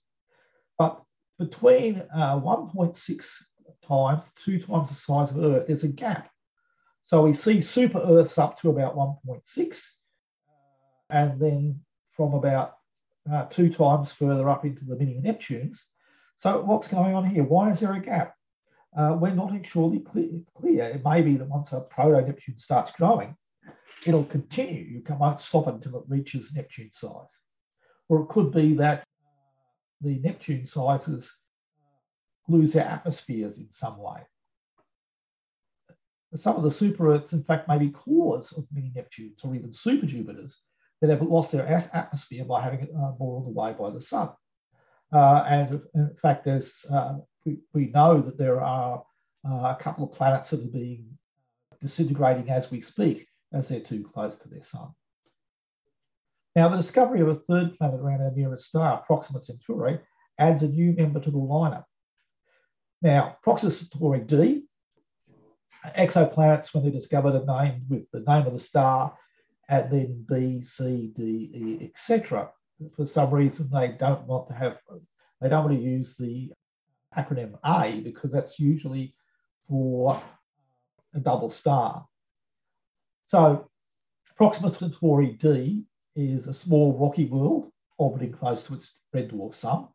But 0.81 1.03
between 1.39 2.03
uh, 2.15 2.41
1.6 2.41 3.43
times, 3.87 4.23
two 4.43 4.59
times 4.63 4.89
the 4.89 4.95
size 4.95 5.31
of 5.31 5.45
Earth, 5.45 5.67
there's 5.67 5.85
a 5.85 5.89
gap. 5.89 6.31
So 7.03 7.21
we 7.21 7.35
see 7.35 7.61
super 7.61 7.99
Earths 7.99 8.39
up 8.39 8.59
to 8.61 8.71
about 8.71 8.97
1.6, 8.97 9.83
and 11.11 11.39
then 11.39 11.83
from 12.17 12.33
about 12.33 12.77
uh, 13.31 13.45
two 13.51 13.69
times 13.69 14.11
further 14.11 14.49
up 14.49 14.65
into 14.65 14.87
the 14.87 14.97
mini 14.97 15.21
Neptunes, 15.23 15.81
so 16.39 16.63
what's 16.63 16.89
going 16.89 17.15
on 17.15 17.27
here? 17.27 17.45
Why 17.45 17.71
is 17.71 17.81
there 17.81 17.93
a 17.93 18.01
gap? 18.01 18.35
Uh, 18.97 19.19
we're 19.21 19.35
not 19.35 19.53
surely 19.67 19.99
clear. 19.99 20.85
It 20.87 21.05
may 21.05 21.21
be 21.21 21.37
that 21.37 21.47
once 21.47 21.73
a 21.73 21.83
proto-Neptune 21.83 22.57
starts 22.57 22.93
growing, 22.93 23.37
it'll 24.07 24.25
continue. 24.25 24.83
You 24.85 25.03
won't 25.11 25.43
stop 25.43 25.67
until 25.67 25.99
it 25.99 26.05
reaches 26.09 26.55
Neptune 26.55 26.89
size. 26.95 27.37
Or 28.09 28.23
it 28.23 28.29
could 28.31 28.51
be 28.51 28.73
that 28.77 29.05
the 30.01 30.19
Neptune 30.19 30.67
sizes 30.67 31.37
lose 32.49 32.73
their 32.73 32.85
atmospheres 32.85 33.59
in 33.59 33.71
some 33.71 33.99
way. 33.99 34.21
Some 36.35 36.57
of 36.57 36.63
the 36.63 36.71
super 36.71 37.13
Earths, 37.13 37.33
in 37.33 37.43
fact, 37.43 37.69
may 37.69 37.79
be 37.79 37.91
cores 37.91 38.53
of 38.53 38.67
mini 38.73 38.93
Neptunes 38.97 39.45
or 39.45 39.55
even 39.55 39.73
super 39.73 40.07
Jupiters 40.07 40.57
that 41.01 41.11
have 41.11 41.23
lost 41.23 41.53
their 41.53 41.67
atmosphere 41.67 42.45
by 42.45 42.61
having 42.61 42.81
it 42.81 42.91
uh, 42.97 43.13
boiled 43.13 43.47
away 43.47 43.75
by 43.79 43.91
the 43.91 44.01
sun. 44.01 44.31
Uh, 45.13 45.45
and 45.49 45.81
in 45.95 46.15
fact, 46.23 46.45
there's, 46.45 46.85
uh, 46.93 47.15
we, 47.45 47.59
we 47.73 47.87
know 47.87 48.21
that 48.21 48.39
there 48.39 48.61
are 48.61 49.03
uh, 49.49 49.75
a 49.77 49.79
couple 49.81 50.05
of 50.05 50.13
planets 50.13 50.51
that 50.51 50.61
are 50.61 50.69
being 50.69 51.19
disintegrating 51.81 52.49
as 52.51 52.71
we 52.71 52.81
speak, 52.81 53.27
as 53.53 53.69
they're 53.69 53.81
too 53.81 54.09
close 54.13 54.37
to 54.37 54.49
their 54.49 54.63
sun. 54.63 54.89
Now, 56.61 56.69
the 56.69 56.77
discovery 56.77 57.23
of 57.23 57.29
a 57.29 57.37
third 57.37 57.79
planet 57.79 58.01
around 58.01 58.21
our 58.21 58.33
nearest 58.33 58.69
star, 58.69 59.03
Proxima 59.07 59.41
Centauri, 59.41 59.99
adds 60.37 60.63
a 60.63 60.69
new 60.69 60.93
member 60.93 61.19
to 61.19 61.31
the 61.31 61.39
lineup. 61.39 61.85
Now, 63.01 63.39
Proxima 63.43 63.73
Centauri 63.73 64.21
D, 64.21 64.65
exoplanets, 65.97 66.75
when 66.75 66.83
they're 66.83 66.93
discovered, 66.93 67.35
are 67.35 67.63
named 67.65 67.85
with 67.89 68.11
the 68.13 68.21
name 68.21 68.47
of 68.47 68.53
the 68.53 68.59
star 68.59 69.17
and 69.71 69.91
then 69.91 70.27
B, 70.29 70.61
C, 70.61 71.11
D, 71.17 71.23
E, 71.55 71.85
etc. 71.87 72.51
For 72.95 73.07
some 73.07 73.31
reason, 73.31 73.71
they 73.73 73.97
don't 73.99 74.27
want 74.27 74.49
to 74.49 74.55
have, 74.55 74.77
they 75.41 75.49
don't 75.49 75.65
want 75.65 75.79
to 75.79 75.83
use 75.83 76.19
the 76.19 76.53
acronym 77.17 77.59
A 77.65 78.01
because 78.01 78.33
that's 78.33 78.59
usually 78.59 79.15
for 79.67 80.23
a 81.15 81.21
double 81.21 81.49
star. 81.49 82.05
So 83.25 83.71
Proxima 84.37 84.75
Centauri 84.75 85.39
D 85.41 85.87
is 86.21 86.47
a 86.47 86.55
small 86.55 86.97
rocky 86.99 87.27
world 87.27 87.71
orbiting 87.99 88.33
close 88.33 88.63
to 88.65 88.75
its 88.75 88.91
red 89.13 89.31
dwarf 89.31 89.55
sun. 89.55 89.89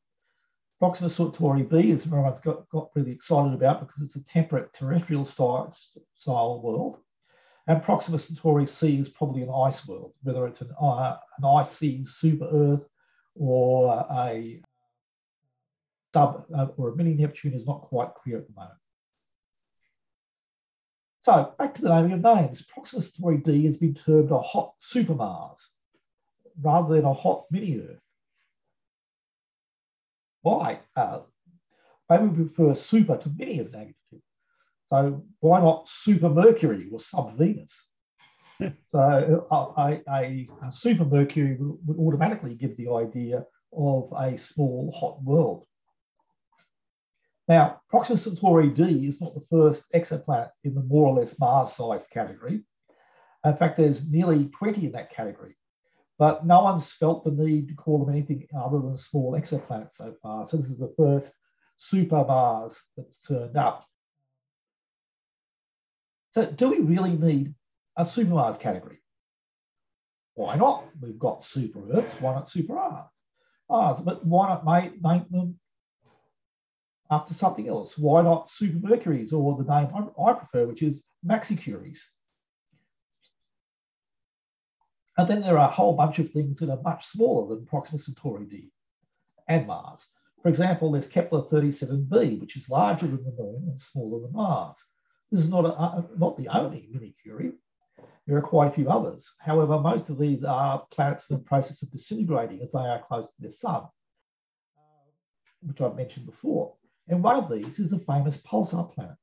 Proxima 0.80 1.10
Centauri 1.10 1.64
b 1.64 1.92
is 1.92 2.06
everyone's 2.06 2.40
got, 2.42 2.68
got 2.70 2.90
really 2.96 3.12
excited 3.12 3.54
about 3.54 3.80
because 3.80 4.04
it's 4.04 4.16
a 4.16 4.24
temperate 4.26 4.74
terrestrial 4.74 5.26
style, 5.26 5.74
style 6.18 6.62
world. 6.62 6.98
And 7.68 7.82
Proxima 7.82 8.20
Centauri 8.20 8.68
c 8.68 9.00
is 9.00 9.10
probably 9.10 9.44
an 9.44 9.50
ice 9.50 9.88
world, 9.88 10.14
whether 10.24 10.46
it's 10.46 10.62
an, 10.62 10.72
uh, 10.80 11.16
an 11.38 11.46
icy 11.46 12.06
super 12.06 12.48
Earth 12.52 12.88
or 13.38 14.06
a 14.12 14.62
sub 16.14 16.46
uh, 16.56 16.68
or 16.78 16.90
a 16.90 16.96
mini 16.96 17.14
Neptune 17.14 17.54
is 17.54 17.66
not 17.66 17.82
quite 17.82 18.14
clear 18.14 18.38
at 18.38 18.48
the 18.48 18.54
moment. 18.54 18.80
So 21.22 21.54
back 21.58 21.74
to 21.74 21.82
the 21.82 21.90
naming 21.90 22.12
of 22.12 22.22
names. 22.22 22.62
Proxima 22.64 23.02
Centauri 23.02 23.38
d 23.38 23.66
has 23.66 23.78
been 23.78 23.96
termed 23.96 24.32
a 24.32 24.40
hot 24.40 24.74
super 24.80 25.16
Mars 25.16 25.70
rather 26.62 26.96
than 26.96 27.06
a 27.06 27.14
hot 27.14 27.46
mini 27.52 27.80
Earth. 27.80 28.02
Why? 30.42 30.80
Uh, 30.96 31.22
maybe 32.10 32.28
we 32.28 32.46
prefer 32.46 32.76
super 32.76 33.18
to 33.18 33.30
mini 33.36 33.60
as 33.60 33.74
an 33.74 33.82
adjective. 33.82 34.22
So 34.88 35.26
why 35.40 35.60
not 35.62 35.90
super 35.90 36.30
Mercury 36.30 36.88
or 36.92 37.00
sub 37.00 37.38
Venus? 37.38 37.88
so 38.86 39.48
uh, 39.50 39.98
a, 40.08 40.48
super 40.72 41.06
Mercury 41.06 41.58
would 41.60 41.98
automatically 41.98 42.56
give 42.56 42.78
the 42.78 42.92
idea 42.92 43.44
of 43.74 44.14
a 44.16 44.38
small 44.38 44.92
hot 44.96 45.22
world. 45.24 45.66
Now, 47.48 47.82
Proxima 47.90 48.18
Centauri 48.18 48.70
D 48.70 49.08
is 49.08 49.22
not 49.22 49.36
the 49.36 49.46
first 49.52 49.84
exoplanet 49.94 50.50
in 50.64 50.74
the 50.74 50.82
more 50.82 51.08
or 51.08 51.20
less 51.20 51.40
Mars-sized 51.40 52.10
category. 52.10 52.64
In 53.44 53.56
fact, 53.56 53.78
there's 53.78 54.10
nearly 54.12 54.50
20 54.50 54.86
in 54.86 54.92
that 54.94 55.12
category 55.12 55.56
but 56.18 56.46
no 56.46 56.64
one's 56.64 56.92
felt 56.92 57.26
the 57.26 57.32
need 57.32 57.68
to 57.68 57.74
call 57.74 58.06
them 58.06 58.14
anything 58.14 58.48
other 58.58 58.80
than 58.80 58.98
small 58.98 59.34
exoplanets 59.34 59.96
so 59.96 60.16
far. 60.22 60.48
So 60.48 60.58
this 60.58 60.70
is 60.70 60.78
the 60.78 60.94
first 60.98 61.34
super 61.78 62.24
Mars 62.24 62.78
that's 62.96 63.18
turned 63.28 63.58
up. 63.58 63.86
So 66.34 66.46
do 66.46 66.70
we 66.70 66.80
really 66.80 67.18
need 67.18 67.54
a 67.98 68.06
super 68.06 68.32
Mars 68.32 68.58
category? 68.58 69.00
Why 70.36 70.56
not? 70.56 70.86
We've 71.02 71.20
got 71.20 71.46
super 71.46 71.82
Earths, 71.92 72.16
why 72.20 72.34
not 72.34 72.50
super 72.50 72.76
Mars? 72.76 73.08
Mars, 73.70 74.02
but 74.02 74.26
why 74.26 74.50
not 74.50 74.66
make, 74.66 75.02
make 75.02 75.30
them 75.30 75.56
after 77.12 77.34
something 77.34 77.68
else? 77.68 77.98
Why 77.98 78.22
not 78.22 78.50
super 78.50 78.86
Mercuries 78.88 79.34
or 79.34 79.56
the 79.56 79.64
name 79.64 79.90
I, 79.94 80.22
I 80.24 80.34
prefer, 80.34 80.66
which 80.66 80.82
is 80.82 81.04
Maxicuries? 81.24 82.12
And 85.18 85.28
then 85.28 85.42
there 85.42 85.58
are 85.58 85.70
a 85.70 85.72
whole 85.72 85.94
bunch 85.94 86.20
of 86.20 86.32
things 86.32 86.60
that 86.60 86.70
are 86.70 86.82
much 86.82 87.06
smaller 87.06 87.56
than 87.56 87.66
Proxima 87.66 88.00
Centauri 88.00 88.46
D 88.46 88.72
and 89.48 89.66
Mars. 89.66 90.08
For 90.42 90.50
example, 90.50 90.92
there's 90.92 91.08
Kepler 91.08 91.44
37b, 91.44 92.40
which 92.40 92.56
is 92.58 92.70
larger 92.70 93.08
than 93.08 93.24
the 93.24 93.32
Moon 93.32 93.64
and 93.68 93.80
smaller 93.80 94.22
than 94.22 94.34
Mars. 94.34 94.78
This 95.32 95.42
is 95.42 95.50
not, 95.50 95.66
a, 95.66 95.70
uh, 95.70 96.04
not 96.18 96.38
the 96.38 96.50
only 96.50 96.88
mini 96.92 97.16
Curie. 97.24 97.54
There 98.28 98.38
are 98.38 98.42
quite 98.42 98.68
a 98.68 98.72
few 98.72 98.90
others. 98.90 99.32
However, 99.40 99.80
most 99.80 100.10
of 100.10 100.18
these 100.18 100.44
are 100.44 100.86
planets 100.92 101.30
in 101.30 101.38
the 101.38 101.44
process 101.44 101.82
of 101.82 101.92
disintegrating 101.92 102.62
as 102.62 102.72
they 102.72 102.80
are 102.80 103.02
close 103.02 103.28
to 103.28 103.42
their 103.42 103.52
sun, 103.52 103.84
which 105.62 105.82
I've 105.82 105.96
mentioned 105.96 106.26
before. 106.26 106.76
And 107.08 107.24
one 107.24 107.38
of 107.38 107.50
these 107.50 107.80
is 107.80 107.94
a 107.94 108.00
famous 108.00 108.38
pulsar 108.38 108.94
planet. 108.94 109.16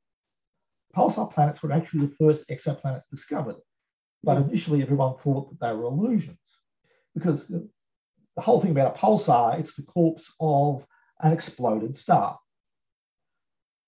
Pulsar 0.95 1.33
planets 1.33 1.63
were 1.63 1.73
actually 1.73 2.07
the 2.07 2.15
first 2.17 2.49
exoplanets 2.49 3.09
discovered. 3.11 3.57
But 4.25 4.39
initially, 4.39 4.83
everyone 4.83 5.17
thought 5.17 5.51
that 5.51 5.61
they 5.61 5.75
were 5.75 5.87
illusions 5.87 6.39
because 7.15 7.49
the, 7.49 7.69
whole 8.39 8.61
thing 8.61 8.71
about 8.71 8.97
a 8.97 8.99
pulsar, 8.99 9.59
it's 9.61 9.75
the 9.75 9.83
corpse 9.83 10.33
of 10.41 10.87
an 11.21 11.33
exploded 11.33 11.97
star. 11.97 12.39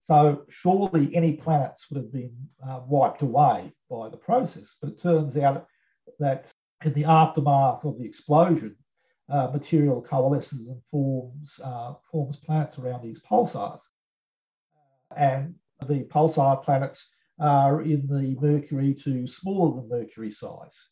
So 0.01 0.43
surely 0.51 1.15
any 1.17 1.33
planets 1.33 1.91
would 1.91 2.03
have 2.03 2.13
been 2.13 2.37
uh, 2.63 2.81
wiped 2.87 3.23
away 3.23 3.73
by 3.89 4.11
the 4.11 4.19
process. 4.19 4.77
But 4.81 4.91
it 4.91 5.01
turns 5.01 5.37
out 5.39 5.67
that 6.19 6.53
in 6.85 6.93
the 6.93 7.07
aftermath 7.07 7.85
of 7.85 7.99
the 7.99 8.05
explosion, 8.05 8.77
uh, 9.31 9.49
material 9.51 10.03
coalesces 10.03 10.67
and 10.67 10.83
forms, 10.91 11.59
uh, 11.65 11.95
forms 12.11 12.37
planets 12.37 12.79
around 12.79 13.03
these 13.03 13.23
pulsars. 13.23 13.81
And 15.17 15.55
the 15.87 16.05
pulsar 16.05 16.63
planets 16.63 17.09
are 17.41 17.83
in 17.83 18.07
the 18.07 18.37
Mercury 18.41 18.95
to 19.05 19.27
smaller 19.27 19.81
than 19.81 19.89
Mercury 19.89 20.31
size. 20.31 20.89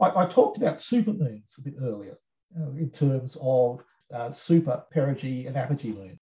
I, 0.00 0.24
I 0.24 0.26
talked 0.26 0.56
about 0.56 0.78
supermoons 0.78 1.58
a 1.58 1.62
bit 1.62 1.74
earlier 1.82 2.18
uh, 2.58 2.70
in 2.70 2.90
terms 2.90 3.36
of 3.40 3.80
uh, 4.12 4.32
super 4.32 4.84
perigee 4.92 5.46
and 5.46 5.56
apogee 5.56 5.92
moon. 5.92 6.18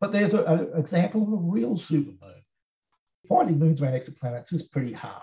But 0.00 0.12
there's 0.12 0.34
an 0.34 0.70
example 0.76 1.22
of 1.22 1.32
a 1.32 1.36
real 1.36 1.76
supermoon. 1.76 2.40
Finding 3.28 3.58
moons 3.58 3.82
around 3.82 3.94
exoplanets 3.94 4.52
is 4.52 4.62
pretty 4.62 4.92
hard. 4.92 5.22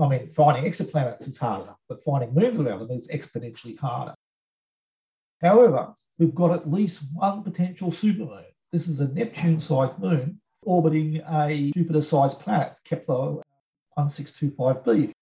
I 0.00 0.08
mean, 0.08 0.32
finding 0.34 0.70
exoplanets 0.70 1.28
is 1.28 1.36
hard 1.36 1.64
enough, 1.64 1.78
but 1.88 2.02
finding 2.04 2.34
moons 2.34 2.58
around 2.58 2.80
them 2.80 2.98
is 2.98 3.08
exponentially 3.08 3.78
harder. 3.78 4.14
However, 5.42 5.94
we've 6.18 6.34
got 6.34 6.52
at 6.52 6.70
least 6.70 7.02
one 7.12 7.42
potential 7.42 7.90
supermoon. 7.90 8.44
This 8.72 8.88
is 8.88 9.00
a 9.00 9.08
Neptune 9.08 9.60
sized 9.60 9.98
moon 9.98 10.40
orbiting 10.66 11.22
a 11.28 11.70
Jupiter 11.72 12.02
sized 12.02 12.40
planet, 12.40 12.74
Kepler 12.84 13.42
1625b. 13.98 15.12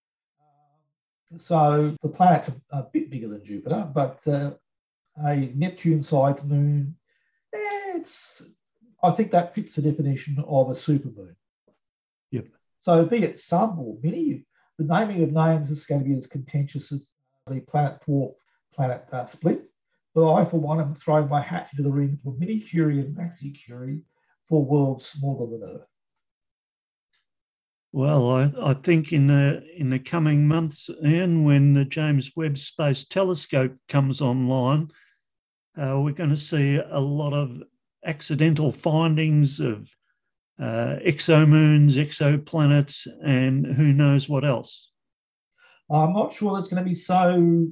So 1.36 1.94
the 2.02 2.08
planet's 2.08 2.48
a, 2.48 2.78
a 2.78 2.82
bit 2.92 3.10
bigger 3.10 3.28
than 3.28 3.44
Jupiter, 3.44 3.88
but 3.92 4.20
uh, 4.26 4.52
a 5.24 5.50
Neptune 5.54 6.02
sized 6.02 6.44
moon, 6.44 6.96
eh, 7.54 7.96
it's, 7.96 8.42
I 9.02 9.10
think 9.12 9.30
that 9.30 9.54
fits 9.54 9.76
the 9.76 9.82
definition 9.82 10.42
of 10.46 10.70
a 10.70 10.74
supermoon. 10.74 11.34
Yep. 12.30 12.46
So 12.80 13.04
be 13.04 13.18
it 13.18 13.40
sub 13.40 13.78
or 13.78 13.98
mini, 14.02 14.46
the 14.78 14.84
naming 14.84 15.22
of 15.22 15.32
names 15.32 15.70
is 15.70 15.86
going 15.86 16.02
to 16.02 16.08
be 16.08 16.16
as 16.16 16.26
contentious 16.26 16.90
as 16.90 17.06
the 17.46 17.60
planet 17.60 18.00
dwarf 18.06 18.34
planet 18.74 19.06
uh, 19.12 19.26
split. 19.26 19.62
But 20.14 20.32
I, 20.32 20.44
for 20.44 20.60
one, 20.60 20.80
am 20.80 20.94
throwing 20.94 21.28
my 21.28 21.40
hat 21.40 21.68
into 21.72 21.82
the 21.82 21.94
ring 21.94 22.18
for 22.22 22.34
Mini 22.38 22.60
Curie 22.60 23.00
and 23.00 23.16
Maxi 23.16 23.52
Curie 23.54 24.02
for 24.48 24.64
worlds 24.64 25.06
smaller 25.06 25.50
than 25.50 25.68
Earth? 25.68 25.86
Well, 27.92 28.28
I, 28.30 28.52
I 28.60 28.74
think 28.74 29.12
in 29.12 29.28
the 29.28 29.64
in 29.76 29.90
the 29.90 30.00
coming 30.00 30.48
months, 30.48 30.90
Ian, 31.04 31.44
when 31.44 31.74
the 31.74 31.84
James 31.84 32.32
Webb 32.34 32.58
Space 32.58 33.04
Telescope 33.04 33.76
comes 33.88 34.20
online, 34.20 34.90
uh, 35.76 36.00
we're 36.00 36.10
going 36.10 36.30
to 36.30 36.36
see 36.36 36.76
a 36.76 37.00
lot 37.00 37.32
of 37.32 37.62
accidental 38.04 38.72
findings 38.72 39.60
of 39.60 39.88
uh, 40.58 40.96
exomoons, 41.06 41.92
exoplanets, 41.92 43.06
and 43.24 43.64
who 43.64 43.92
knows 43.92 44.28
what 44.28 44.44
else. 44.44 44.90
I'm 45.90 46.12
not 46.12 46.32
sure 46.32 46.56
that's 46.56 46.68
going 46.68 46.82
to 46.82 46.88
be 46.88 46.94
so 46.94 47.68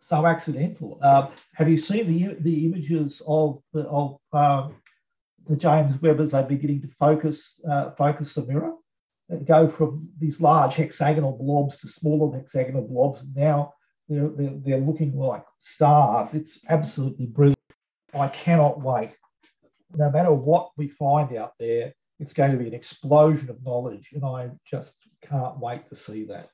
so 0.00 0.26
accidental. 0.26 0.98
Uh, 1.02 1.28
have 1.54 1.68
you 1.68 1.76
seen 1.76 2.06
the 2.06 2.34
the 2.40 2.66
images 2.66 3.22
of 3.26 3.60
the 3.72 3.82
of 3.82 4.18
uh, 4.32 4.68
the 5.48 5.56
James 5.56 6.00
Webb 6.00 6.20
as 6.20 6.32
they're 6.32 6.42
beginning 6.42 6.82
to 6.82 6.88
focus 6.98 7.60
uh, 7.68 7.90
focus 7.92 8.34
the 8.34 8.46
mirror 8.46 8.72
and 9.28 9.46
go 9.46 9.68
from 9.68 10.08
these 10.18 10.40
large 10.40 10.74
hexagonal 10.74 11.36
blobs 11.36 11.78
to 11.78 11.88
smaller 11.88 12.36
hexagonal 12.36 12.86
blobs. 12.86 13.24
Now 13.34 13.74
they're, 14.08 14.28
they're, 14.28 14.58
they're 14.64 14.78
looking 14.78 15.16
like 15.16 15.44
stars. 15.60 16.34
It's 16.34 16.60
absolutely 16.68 17.26
brilliant. 17.26 17.58
I 18.14 18.28
cannot 18.28 18.80
wait. 18.80 19.16
No 19.96 20.10
matter 20.10 20.32
what 20.32 20.70
we 20.76 20.88
find 20.88 21.36
out 21.36 21.52
there, 21.58 21.92
it's 22.18 22.32
going 22.32 22.52
to 22.52 22.56
be 22.56 22.68
an 22.68 22.74
explosion 22.74 23.50
of 23.50 23.64
knowledge, 23.64 24.10
and 24.12 24.24
I 24.24 24.50
just 24.68 24.94
can't 25.22 25.58
wait 25.58 25.88
to 25.88 25.96
see 25.96 26.24
that. 26.26 26.48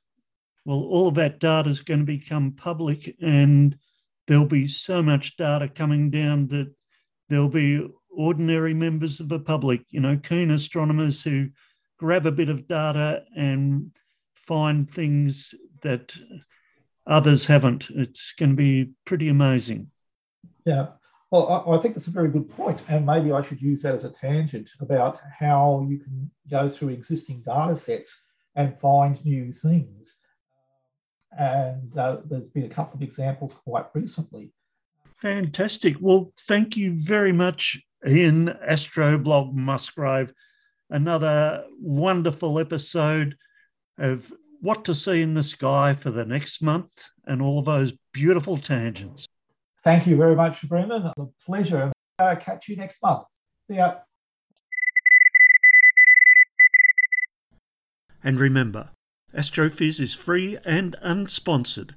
Well, 0.64 0.80
all 0.80 1.08
of 1.08 1.14
that 1.16 1.40
data 1.40 1.70
is 1.70 1.82
going 1.82 2.00
to 2.00 2.06
become 2.06 2.52
public, 2.52 3.16
and 3.20 3.76
there'll 4.26 4.46
be 4.46 4.66
so 4.66 5.02
much 5.02 5.36
data 5.36 5.68
coming 5.68 6.10
down 6.10 6.48
that 6.48 6.72
there'll 7.28 7.48
be 7.48 7.88
ordinary 8.16 8.74
members 8.74 9.20
of 9.20 9.28
the 9.28 9.40
public, 9.40 9.82
you 9.90 10.00
know, 10.00 10.16
keen 10.16 10.50
astronomers 10.50 11.22
who 11.22 11.48
grab 11.98 12.26
a 12.26 12.32
bit 12.32 12.48
of 12.48 12.68
data 12.68 13.22
and 13.36 13.90
find 14.34 14.90
things 14.90 15.54
that 15.82 16.14
others 17.06 17.46
haven't. 17.46 17.88
It's 17.90 18.32
going 18.32 18.50
to 18.50 18.56
be 18.56 18.92
pretty 19.04 19.28
amazing. 19.28 19.90
Yeah. 20.64 20.88
Well, 21.30 21.48
I, 21.48 21.76
I, 21.76 21.78
think 21.78 21.94
that's 21.94 22.08
a 22.08 22.12
very 22.12 22.28
good 22.28 22.50
point, 22.50 22.80
and 22.88 23.06
maybe 23.06 23.32
I 23.32 23.42
should 23.42 23.62
use 23.62 23.82
that 23.82 23.94
as 23.94 24.04
a 24.04 24.10
tangent 24.10 24.70
about 24.80 25.18
how 25.38 25.86
you 25.88 25.98
can 25.98 26.30
go 26.50 26.68
through 26.68 26.90
existing 26.90 27.42
data 27.46 27.78
sets 27.78 28.14
and 28.54 28.78
find 28.78 29.24
new 29.24 29.50
things. 29.50 30.14
And 31.38 31.96
uh, 31.96 32.18
there's 32.26 32.48
been 32.48 32.64
a 32.64 32.68
couple 32.68 32.96
of 32.96 33.02
examples 33.02 33.54
quite 33.64 33.86
recently. 33.94 34.52
Fantastic. 35.22 35.96
Well, 36.00 36.32
thank 36.46 36.76
you 36.76 36.92
very 36.98 37.32
much, 37.32 37.80
Ian 38.06 38.56
Astroblog 38.68 39.52
Musgrave. 39.52 40.32
Another 40.90 41.64
wonderful 41.80 42.58
episode 42.58 43.36
of 43.98 44.32
what 44.60 44.84
to 44.84 44.94
see 44.94 45.22
in 45.22 45.34
the 45.34 45.42
sky 45.42 45.94
for 45.94 46.10
the 46.10 46.24
next 46.24 46.62
month 46.62 47.10
and 47.26 47.40
all 47.40 47.58
of 47.58 47.64
those 47.64 47.92
beautiful 48.12 48.58
tangents. 48.58 49.28
Thank 49.84 50.06
you 50.06 50.16
very 50.16 50.36
much, 50.36 50.62
Brendan. 50.68 51.06
It's 51.06 51.18
a 51.18 51.28
pleasure. 51.44 51.92
Uh, 52.18 52.36
catch 52.36 52.68
you 52.68 52.76
next 52.76 52.98
month. 53.02 53.26
See 53.68 53.76
ya. 53.76 53.94
And 58.22 58.38
remember, 58.38 58.90
Astrophiz 59.34 59.98
is 59.98 60.14
free 60.14 60.58
and 60.64 60.94
unsponsored. 61.04 61.94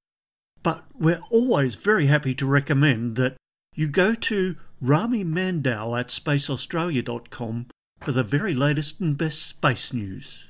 But 0.64 0.86
we're 0.98 1.22
always 1.30 1.76
very 1.76 2.08
happy 2.08 2.34
to 2.36 2.46
recommend 2.48 3.16
that 3.18 3.36
you 3.76 3.88
go 3.88 4.16
to 4.16 4.56
Rami 4.82 5.24
Mandow 5.24 5.98
at 5.98 6.10
spaceaustralia.com 6.10 7.68
for 8.02 8.12
the 8.12 8.24
very 8.24 8.54
latest 8.54 9.00
and 9.00 9.18
best 9.18 9.42
space 9.42 9.94
news. 9.94 10.50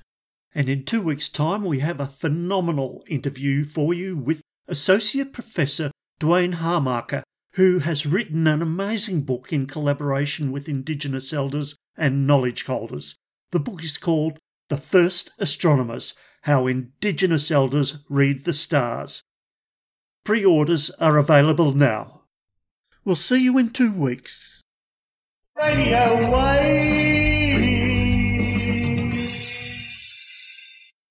And 0.53 0.67
in 0.67 0.83
two 0.83 1.01
weeks' 1.01 1.29
time, 1.29 1.63
we 1.63 1.79
have 1.79 1.99
a 1.99 2.07
phenomenal 2.07 3.03
interview 3.07 3.65
for 3.65 3.93
you 3.93 4.17
with 4.17 4.41
Associate 4.67 5.31
Professor 5.31 5.91
Duane 6.17 6.53
Hamacher, 6.53 7.21
who 7.53 7.79
has 7.79 8.05
written 8.05 8.47
an 8.47 8.61
amazing 8.61 9.21
book 9.21 9.53
in 9.53 9.67
collaboration 9.67 10.51
with 10.51 10.67
Indigenous 10.67 11.31
elders 11.31 11.75
and 11.95 12.25
knowledge 12.25 12.63
holders. 12.63 13.15
The 13.51 13.59
book 13.59 13.83
is 13.83 13.97
called 13.97 14.39
The 14.69 14.77
First 14.77 15.31
Astronomers 15.39 16.13
How 16.41 16.67
Indigenous 16.67 17.51
Elders 17.51 17.97
Read 18.09 18.43
the 18.45 18.53
Stars. 18.53 19.21
Pre 20.23 20.43
orders 20.43 20.89
are 20.99 21.17
available 21.17 21.73
now. 21.73 22.14
We'll 23.05 23.15
see 23.15 23.43
you 23.43 23.59
in 23.59 23.69
two 23.69 23.91
weeks. 23.93 24.63
Radio 25.55 26.31
Wave! 26.31 27.14